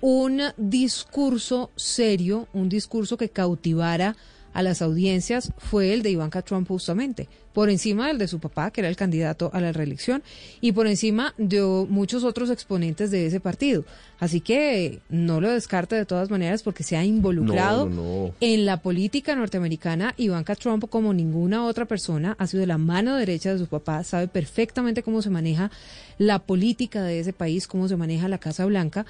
[0.00, 4.16] un discurso serio, un discurso que cautivara
[4.52, 8.70] a las audiencias fue el de Ivanka Trump justamente, por encima del de su papá,
[8.70, 10.22] que era el candidato a la reelección,
[10.60, 13.84] y por encima de muchos otros exponentes de ese partido.
[14.18, 19.34] Así que no lo descarte de todas maneras porque se ha involucrado en la política
[19.34, 20.14] norteamericana.
[20.16, 24.28] Ivanka Trump, como ninguna otra persona, ha sido la mano derecha de su papá, sabe
[24.28, 25.70] perfectamente cómo se maneja
[26.18, 29.06] la política de ese país, cómo se maneja la Casa Blanca.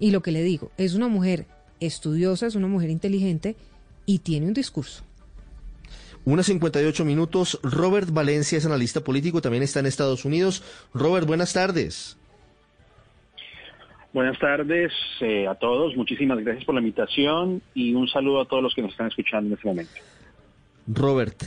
[0.00, 1.46] Y lo que le digo, es una mujer
[1.78, 3.54] estudiosa, es una mujer inteligente
[4.06, 5.04] y tiene un discurso.
[6.24, 7.60] Una 58 minutos.
[7.62, 10.62] Robert Valencia es analista político, también está en Estados Unidos.
[10.92, 12.16] Robert, buenas tardes.
[14.12, 15.96] Buenas tardes eh, a todos.
[15.96, 19.48] Muchísimas gracias por la invitación y un saludo a todos los que nos están escuchando
[19.48, 19.92] en este momento.
[20.86, 21.42] Robert,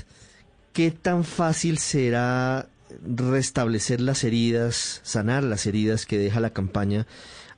[0.71, 2.67] ¿qué tan fácil será
[3.03, 7.05] restablecer las heridas, sanar las heridas que deja la campaña,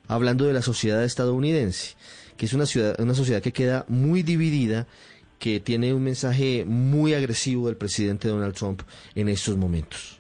[0.08, 1.96] hablando de la sociedad estadounidense?
[2.38, 4.88] que es una, ciudad, una sociedad que queda muy dividida,
[5.40, 8.82] que tiene un mensaje muy agresivo del presidente Donald Trump
[9.16, 10.20] en estos momentos.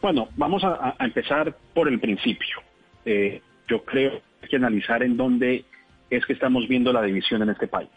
[0.00, 2.56] Bueno, vamos a, empezar por el principio.
[3.04, 5.64] Eh, yo creo que hay que analizar en dónde
[6.10, 7.88] es que estamos viendo la división en este país.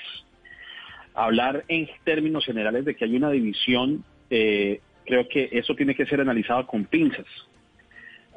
[1.15, 6.05] Hablar en términos generales de que hay una división, eh, creo que eso tiene que
[6.05, 7.25] ser analizado con pinzas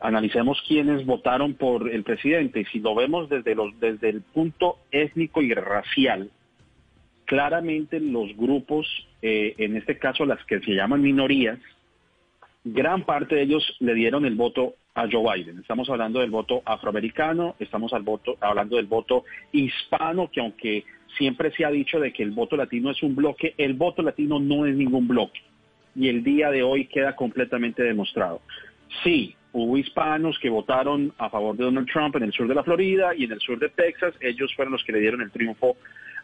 [0.01, 2.61] analicemos quiénes votaron por el presidente.
[2.61, 6.31] Y si lo vemos desde, los, desde el punto étnico y racial,
[7.25, 8.87] claramente los grupos,
[9.23, 11.59] eh, en este caso las que se llaman minorías,
[12.65, 15.59] gran parte de ellos le dieron el voto a Joe Biden.
[15.61, 20.85] Estamos hablando del voto afroamericano, estamos al voto, hablando del voto hispano, que aunque
[21.17, 24.39] siempre se ha dicho de que el voto latino es un bloque, el voto latino
[24.41, 25.41] no es ningún bloque.
[25.95, 28.41] Y el día de hoy queda completamente demostrado.
[29.05, 32.63] Sí, hubo hispanos que votaron a favor de Donald Trump en el sur de la
[32.63, 34.15] Florida y en el sur de Texas.
[34.21, 35.77] Ellos fueron los que le dieron el triunfo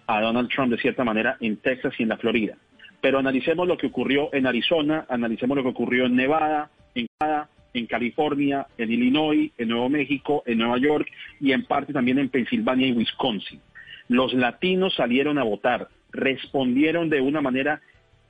[0.07, 2.57] a Donald Trump de cierta manera en Texas y en la Florida.
[3.01, 7.49] Pero analicemos lo que ocurrió en Arizona, analicemos lo que ocurrió en Nevada, en Canadá,
[7.75, 11.09] en California, en Illinois, en Nuevo México, en Nueva York
[11.41, 13.61] y en parte también en Pensilvania y Wisconsin.
[14.09, 17.81] Los latinos salieron a votar, respondieron de una manera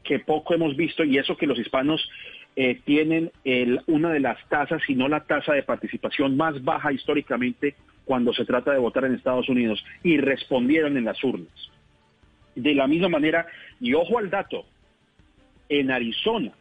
[0.03, 2.09] que poco hemos visto y eso que los hispanos
[2.57, 3.33] eh, tienen
[3.87, 7.75] una de las tasas, si no la tasa de participación más baja históricamente
[8.05, 11.53] cuando se trata de votar en Estados Unidos y respondieron en las urnas.
[12.55, 13.47] De la misma manera,
[13.81, 14.65] y ojo al dato,
[15.69, 16.53] en Arizona,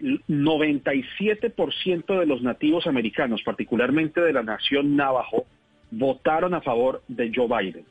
[0.00, 5.46] 97% de los nativos americanos, particularmente de la nación Navajo,
[5.90, 7.84] votaron a favor de Joe Biden,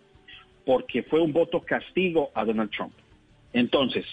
[0.65, 2.93] porque fue un voto castigo a Donald Trump.
[3.53, 4.05] Entonces,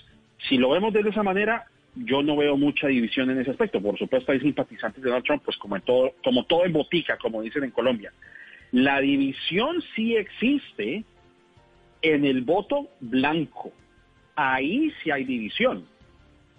[0.49, 3.81] si lo vemos de esa manera, yo no veo mucha división en ese aspecto.
[3.81, 7.17] Por supuesto, hay simpatizantes de Donald Trump, pues como en todo, como todo en botica,
[7.19, 8.13] como dicen en Colombia.
[8.73, 11.05] La división sí existe
[12.03, 13.73] En el voto blanco,
[14.35, 15.85] ahí sí hay división.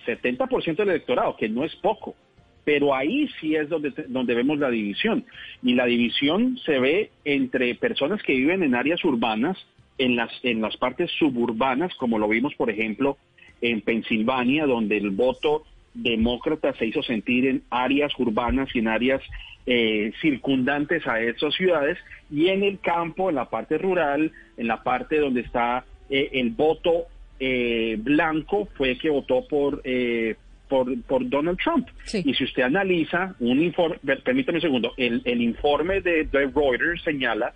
[0.05, 2.15] 70% del electorado, que no es poco,
[2.63, 5.25] pero ahí sí es donde, donde vemos la división.
[5.63, 9.57] Y la división se ve entre personas que viven en áreas urbanas,
[9.97, 13.17] en las, en las partes suburbanas, como lo vimos, por ejemplo,
[13.62, 19.22] en Pensilvania, donde el voto demócrata se hizo sentir en áreas urbanas y en áreas
[19.66, 21.97] eh, circundantes a esas ciudades,
[22.32, 26.51] y en el campo, en la parte rural, en la parte donde está eh, el
[26.51, 27.05] voto
[27.39, 30.36] eh, blanco, fue que votó por, eh,
[30.68, 31.88] por, por Donald Trump.
[32.14, 37.03] Y si usted analiza un informe, permítame un segundo, el, el informe de, de Reuters
[37.03, 37.53] señala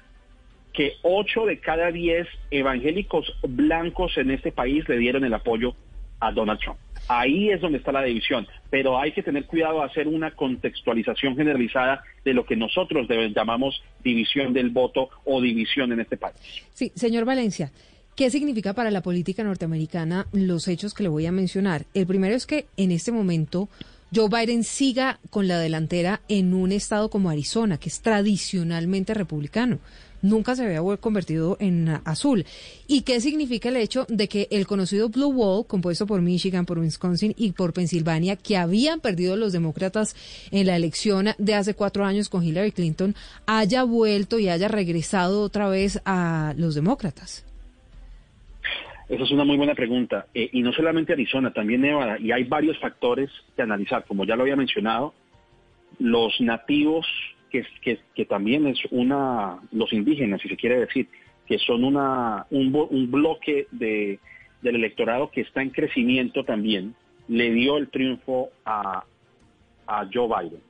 [0.74, 5.74] que 8 de cada 10 evangélicos blancos en este país le dieron el apoyo
[6.26, 6.80] a Donald Trump.
[7.08, 11.36] Ahí es donde está la división, pero hay que tener cuidado a hacer una contextualización
[11.36, 16.36] generalizada de lo que nosotros llamamos división del voto o división en este país.
[16.74, 17.72] Sí, señor Valencia,
[18.16, 21.86] ¿qué significa para la política norteamericana los hechos que le voy a mencionar?
[21.94, 23.70] El primero es que en este momento
[24.14, 29.80] Joe Biden siga con la delantera en un estado como Arizona, que es tradicionalmente republicano
[30.26, 32.46] nunca se había convertido en azul.
[32.88, 36.80] ¿Y qué significa el hecho de que el conocido Blue Wall, compuesto por Michigan, por
[36.80, 40.16] Wisconsin y por Pensilvania, que habían perdido los demócratas
[40.52, 43.16] en la elección de hace cuatro años con Hillary Clinton,
[43.46, 47.46] haya vuelto y haya regresado otra vez a los demócratas?
[49.08, 50.26] Esa es una muy buena pregunta.
[50.34, 52.18] Eh, y no solamente Arizona, también Nevada.
[52.20, 54.04] Y hay varios factores que analizar.
[54.06, 55.14] Como ya lo había mencionado,
[56.00, 57.06] los nativos
[57.82, 61.08] que, también es una, los indígenas, si se quiere decir,
[61.48, 62.72] que son una, un,
[63.12, 64.20] bloque de,
[64.62, 66.96] del electorado que está en crecimiento también,
[67.28, 69.04] le dio el triunfo a,
[69.88, 70.62] a Joe Biden.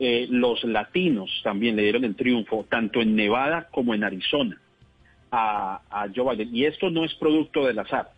[0.00, 4.60] Eh, los latinos también le dieron el triunfo, tanto en Nevada como en Arizona,
[5.30, 6.54] a, a Joe Biden.
[6.54, 8.10] Y esto no es producto del azar.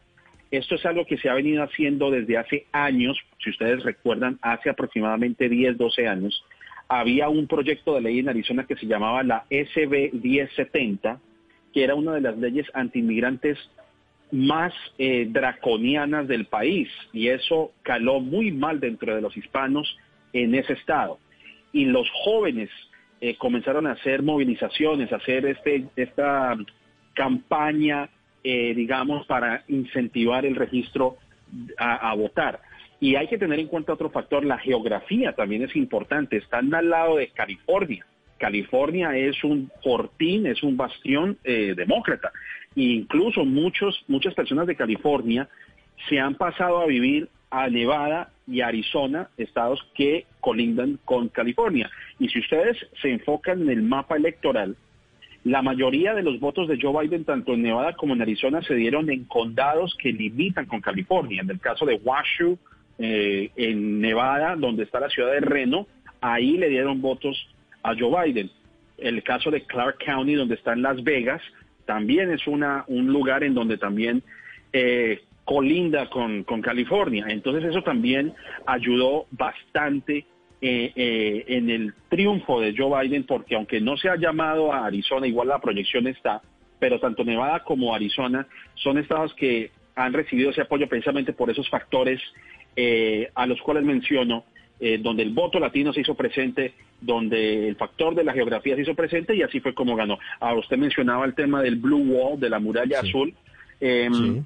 [0.51, 4.69] Esto es algo que se ha venido haciendo desde hace años, si ustedes recuerdan, hace
[4.69, 6.45] aproximadamente 10, 12 años,
[6.91, 11.21] había un proyecto de ley en Arizona que se llamaba la SB 1070,
[11.73, 13.57] que era una de las leyes antiinmigrantes
[14.33, 19.97] más eh, draconianas del país y eso caló muy mal dentro de los hispanos
[20.33, 21.21] en ese estado.
[21.73, 22.71] Y los jóvenes
[23.21, 26.57] eh, comenzaron a hacer movilizaciones, a hacer este, esta
[27.15, 28.09] campaña,
[28.43, 31.19] eh, digamos, para incentivar el registro
[31.79, 32.61] a votar.
[33.01, 36.37] Y hay que tener en cuenta otro factor, la geografía también es importante.
[36.37, 38.05] Están al lado de California.
[38.39, 42.31] California es un fortín, es un bastión eh, demócrata.
[42.77, 45.49] E incluso muchos, muchas personas de California
[46.09, 51.91] se han pasado a vivir a Nevada y Arizona, estados que colindan con California.
[52.19, 54.77] Y si ustedes se enfocan en el mapa electoral,
[55.45, 58.75] la mayoría de los votos de Joe Biden, tanto en Nevada como en Arizona, se
[58.75, 61.43] dieron en condados que limitan con California.
[61.43, 62.59] En el caso de Washoe,
[63.03, 65.87] eh, en Nevada, donde está la ciudad de Reno,
[66.21, 67.49] ahí le dieron votos
[67.83, 68.51] a Joe Biden.
[68.99, 71.41] El caso de Clark County, donde está en Las Vegas,
[71.87, 74.23] también es una, un lugar en donde también
[74.75, 77.25] eh, colinda con, con, California.
[77.29, 78.35] Entonces eso también
[78.67, 80.27] ayudó bastante
[80.61, 85.27] eh, en el triunfo de Joe Biden, porque aunque no se ha llamado a Arizona,
[85.27, 86.43] igual la proyección está,
[86.79, 91.69] pero tanto Nevada como Arizona son estados que han recibido ese apoyo precisamente por esos
[91.69, 92.21] factores
[92.77, 94.45] eh, a los cuales menciono,
[94.79, 98.83] eh, donde el voto latino se hizo presente, donde el factor de la geografía se
[98.83, 100.19] hizo presente y así fue como ganó.
[100.39, 103.35] Ahora usted mencionaba el tema del Blue Wall, de la muralla azul.
[103.81, 104.45] Em,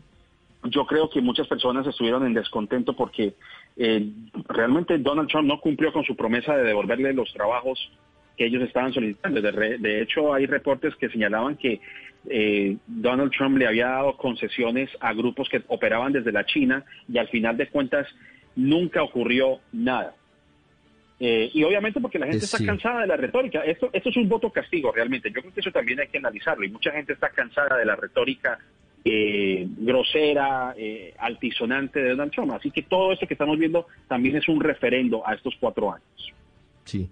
[0.65, 3.35] yo creo que muchas personas estuvieron en descontento porque
[3.77, 4.09] eh,
[4.49, 7.91] realmente Donald Trump no cumplió con su promesa de devolverle los trabajos
[8.37, 9.41] que ellos estaban solicitando.
[9.41, 11.81] De, hecho, hay reportes que señalaban que
[12.29, 17.19] eh, Donald Trump le había dado concesiones a grupos que operaban desde la China y
[17.19, 18.07] al final de cuentas
[18.57, 20.15] nunca ocurrió nada.
[21.21, 23.61] Eh, y obviamente porque la gente está cansada de la retórica.
[23.61, 25.31] Esto, esto es un voto castigo realmente.
[25.31, 26.65] Yo creo que eso también hay que analizarlo.
[26.65, 28.59] Y mucha gente está cansada de la retórica
[29.05, 30.75] eh, grosera,
[31.19, 32.53] altisonante de Donald Trump.
[32.53, 36.33] Así que todo esto que estamos viendo también es un referendo a estos cuatro años.
[36.85, 37.09] Sí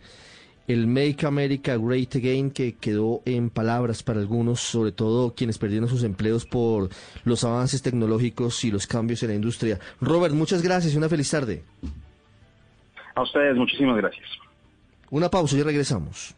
[0.68, 5.88] el Make America Great Again que quedó en palabras para algunos, sobre todo quienes perdieron
[5.88, 6.90] sus empleos por
[7.24, 9.78] los avances tecnológicos y los cambios en la industria.
[10.00, 11.64] Robert, muchas gracias y una feliz tarde.
[13.14, 14.28] A ustedes, muchísimas gracias.
[15.10, 16.34] Una pausa y regresamos.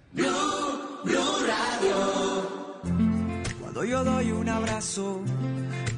[3.60, 5.20] Cuando yo doy un abrazo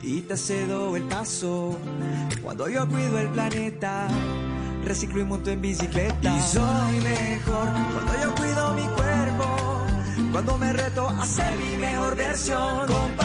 [0.02, 1.78] y te cedo el paso,
[2.42, 4.08] cuando yo cuido el planeta
[4.86, 6.36] reciclo y monto en bicicleta.
[6.36, 9.82] Y soy mejor cuando yo cuido mi cuerpo,
[10.32, 12.86] cuando me reto a ser mi mejor versión.
[12.86, 13.16] Con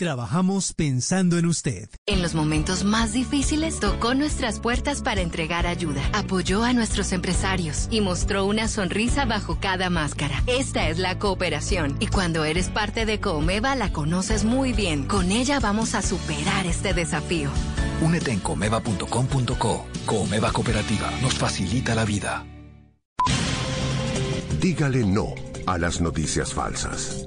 [0.00, 1.90] Trabajamos pensando en usted.
[2.06, 7.86] En los momentos más difíciles tocó nuestras puertas para entregar ayuda, apoyó a nuestros empresarios
[7.90, 10.42] y mostró una sonrisa bajo cada máscara.
[10.46, 15.06] Esta es la cooperación y cuando eres parte de Comeva la conoces muy bien.
[15.06, 17.50] Con ella vamos a superar este desafío.
[18.00, 19.86] Únete en comeva.com.co.
[20.06, 22.46] Comeva Cooperativa nos facilita la vida.
[24.62, 25.34] Dígale no
[25.66, 27.26] a las noticias falsas.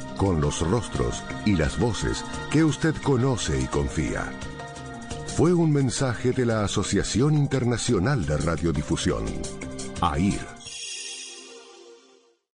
[0.21, 4.31] con los rostros y las voces que usted conoce y confía.
[5.35, 9.25] Fue un mensaje de la Asociación Internacional de Radiodifusión,
[9.99, 10.45] AIR.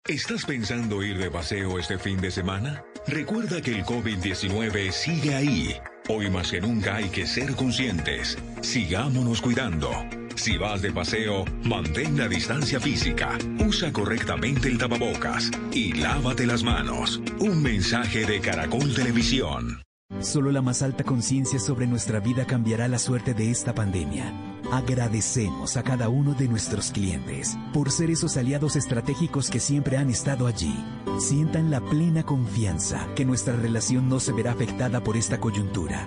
[0.06, 2.84] ¿Estás pensando ir de paseo este fin de semana?
[3.06, 5.74] Recuerda que el COVID-19 sigue ahí.
[6.10, 8.36] Hoy más que nunca hay que ser conscientes.
[8.60, 9.90] Sigámonos cuidando.
[10.36, 16.62] Si vas de paseo, mantén la distancia física, usa correctamente el tapabocas y lávate las
[16.62, 17.20] manos.
[17.38, 19.82] Un mensaje de Caracol Televisión.
[20.20, 24.32] Solo la más alta conciencia sobre nuestra vida cambiará la suerte de esta pandemia.
[24.72, 30.10] Agradecemos a cada uno de nuestros clientes por ser esos aliados estratégicos que siempre han
[30.10, 30.74] estado allí.
[31.18, 36.06] Sientan la plena confianza que nuestra relación no se verá afectada por esta coyuntura.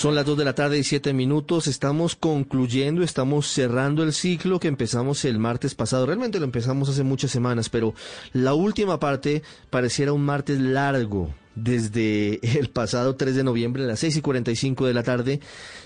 [0.00, 1.66] Son las 2 de la tarde y 7 minutos.
[1.66, 6.06] Estamos concluyendo, estamos cerrando el ciclo que empezamos el martes pasado.
[6.06, 7.92] Realmente lo empezamos hace muchas semanas, pero
[8.32, 11.34] la última parte pareciera un martes largo.
[11.54, 15.40] Desde el pasado 3 de noviembre a las 6 y 45 de la tarde.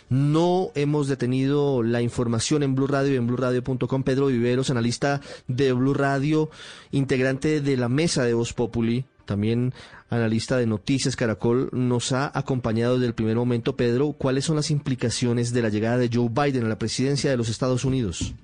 [0.08, 4.04] No hemos detenido la información en Blue Radio y en BlueRadio.com.
[4.04, 6.50] Pedro Viveros, analista de Blue Radio,
[6.92, 9.72] integrante de la mesa de Voz Populi, también
[10.10, 13.76] analista de Noticias Caracol, nos ha acompañado desde el primer momento.
[13.76, 17.36] Pedro, ¿cuáles son las implicaciones de la llegada de Joe Biden a la presidencia de
[17.36, 18.34] los Estados Unidos?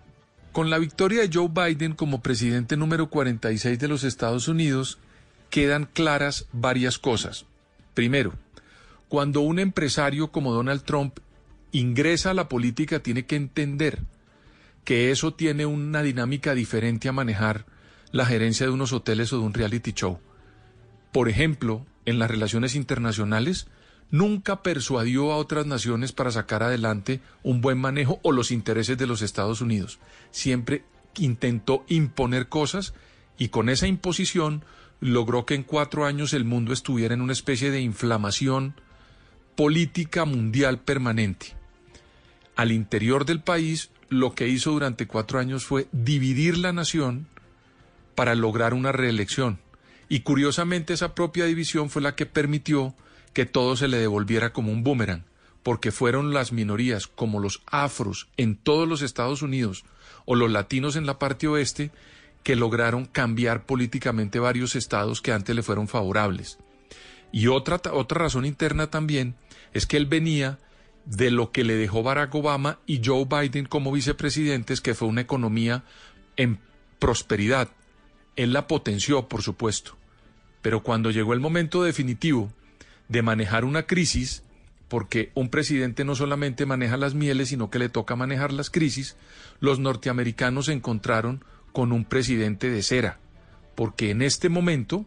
[0.53, 4.99] Con la victoria de Joe Biden como presidente número 46 de los Estados Unidos,
[5.49, 7.47] quedan claras varias cosas.
[7.95, 8.35] Primero,
[9.09, 11.18] cuando un empresario como Donald Trump
[11.72, 14.01] ingresa a la política, tiene que entender
[14.85, 17.64] que eso tiene una dinámica diferente a manejar
[18.11, 20.18] la gerencia de unos hoteles o de un reality show
[21.12, 23.66] por ejemplo, en las relaciones internacionales,
[24.11, 29.06] nunca persuadió a otras naciones para sacar adelante un buen manejo o los intereses de
[29.06, 29.98] los Estados Unidos.
[30.30, 30.84] Siempre
[31.16, 32.94] intentó imponer cosas
[33.38, 34.64] y con esa imposición
[35.00, 38.74] logró que en cuatro años el mundo estuviera en una especie de inflamación
[39.56, 41.54] política mundial permanente.
[42.56, 47.26] Al interior del país, lo que hizo durante cuatro años fue dividir la nación
[48.14, 49.58] para lograr una reelección
[50.11, 52.96] y curiosamente esa propia división fue la que permitió
[53.32, 55.24] que todo se le devolviera como un boomerang,
[55.62, 59.84] porque fueron las minorías como los afros en todos los Estados Unidos
[60.24, 61.92] o los latinos en la parte oeste
[62.42, 66.58] que lograron cambiar políticamente varios estados que antes le fueron favorables.
[67.30, 69.36] Y otra, otra razón interna también
[69.72, 70.58] es que él venía
[71.04, 75.20] de lo que le dejó Barack Obama y Joe Biden como vicepresidentes, que fue una
[75.20, 75.84] economía
[76.36, 76.58] en
[76.98, 77.68] prosperidad.
[78.34, 79.99] Él la potenció, por supuesto.
[80.62, 82.52] Pero cuando llegó el momento definitivo
[83.08, 84.42] de manejar una crisis,
[84.88, 89.16] porque un presidente no solamente maneja las mieles, sino que le toca manejar las crisis,
[89.61, 93.18] los norteamericanos se encontraron con un presidente de cera,
[93.74, 95.06] porque en este momento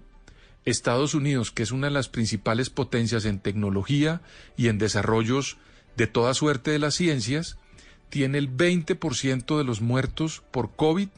[0.66, 4.22] Estados Unidos, que es una de las principales potencias en tecnología
[4.56, 5.58] y en desarrollos
[5.98, 7.58] de toda suerte de las ciencias,
[8.10, 11.10] tiene el 20% de los muertos por COVID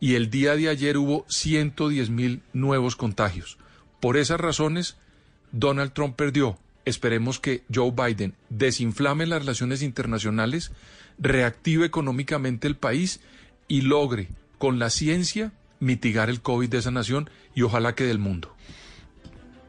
[0.00, 3.58] y el día de ayer hubo 110 mil nuevos contagios.
[4.00, 4.96] Por esas razones,
[5.52, 6.58] Donald Trump perdió.
[6.84, 10.72] Esperemos que Joe Biden desinflame las relaciones internacionales,
[11.18, 13.20] reactive económicamente el país
[13.68, 14.28] y logre
[14.58, 18.54] con la ciencia mitigar el COVID de esa nación y ojalá que del mundo.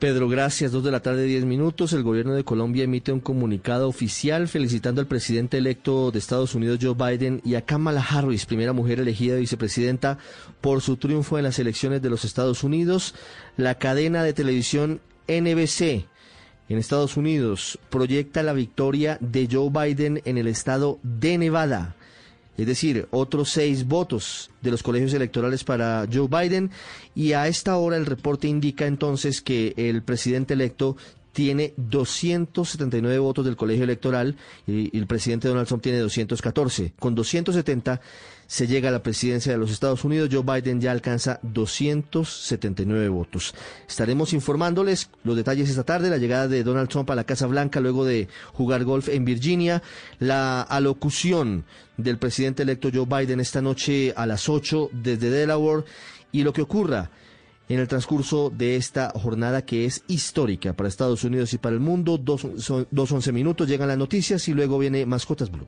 [0.01, 0.71] Pedro, gracias.
[0.71, 1.93] Dos de la tarde, diez minutos.
[1.93, 6.79] El gobierno de Colombia emite un comunicado oficial felicitando al presidente electo de Estados Unidos,
[6.81, 10.17] Joe Biden, y a Kamala Harris, primera mujer elegida vicepresidenta,
[10.59, 13.13] por su triunfo en las elecciones de los Estados Unidos.
[13.57, 16.07] La cadena de televisión NBC
[16.67, 21.95] en Estados Unidos proyecta la victoria de Joe Biden en el estado de Nevada
[22.57, 26.71] es decir, otros seis votos de los colegios electorales para Joe Biden
[27.15, 30.97] y a esta hora el reporte indica entonces que el presidente electo
[31.31, 34.35] tiene 279 votos del colegio electoral
[34.67, 36.93] y, el presidente Donald Trump tiene 214.
[36.99, 38.01] Con 270
[38.51, 40.27] se llega a la presidencia de los Estados Unidos.
[40.29, 43.55] Joe Biden ya alcanza 279 votos.
[43.87, 47.79] Estaremos informándoles los detalles esta tarde, la llegada de Donald Trump a la Casa Blanca
[47.79, 49.81] luego de jugar golf en Virginia,
[50.19, 51.63] la alocución
[51.95, 55.85] del presidente electo Joe Biden esta noche a las 8 desde Delaware
[56.33, 57.09] y lo que ocurra
[57.69, 61.79] en el transcurso de esta jornada que es histórica para Estados Unidos y para el
[61.79, 62.17] mundo.
[62.17, 62.45] Dos,
[62.91, 65.67] dos once minutos llegan las noticias y luego viene Mascotas Blue.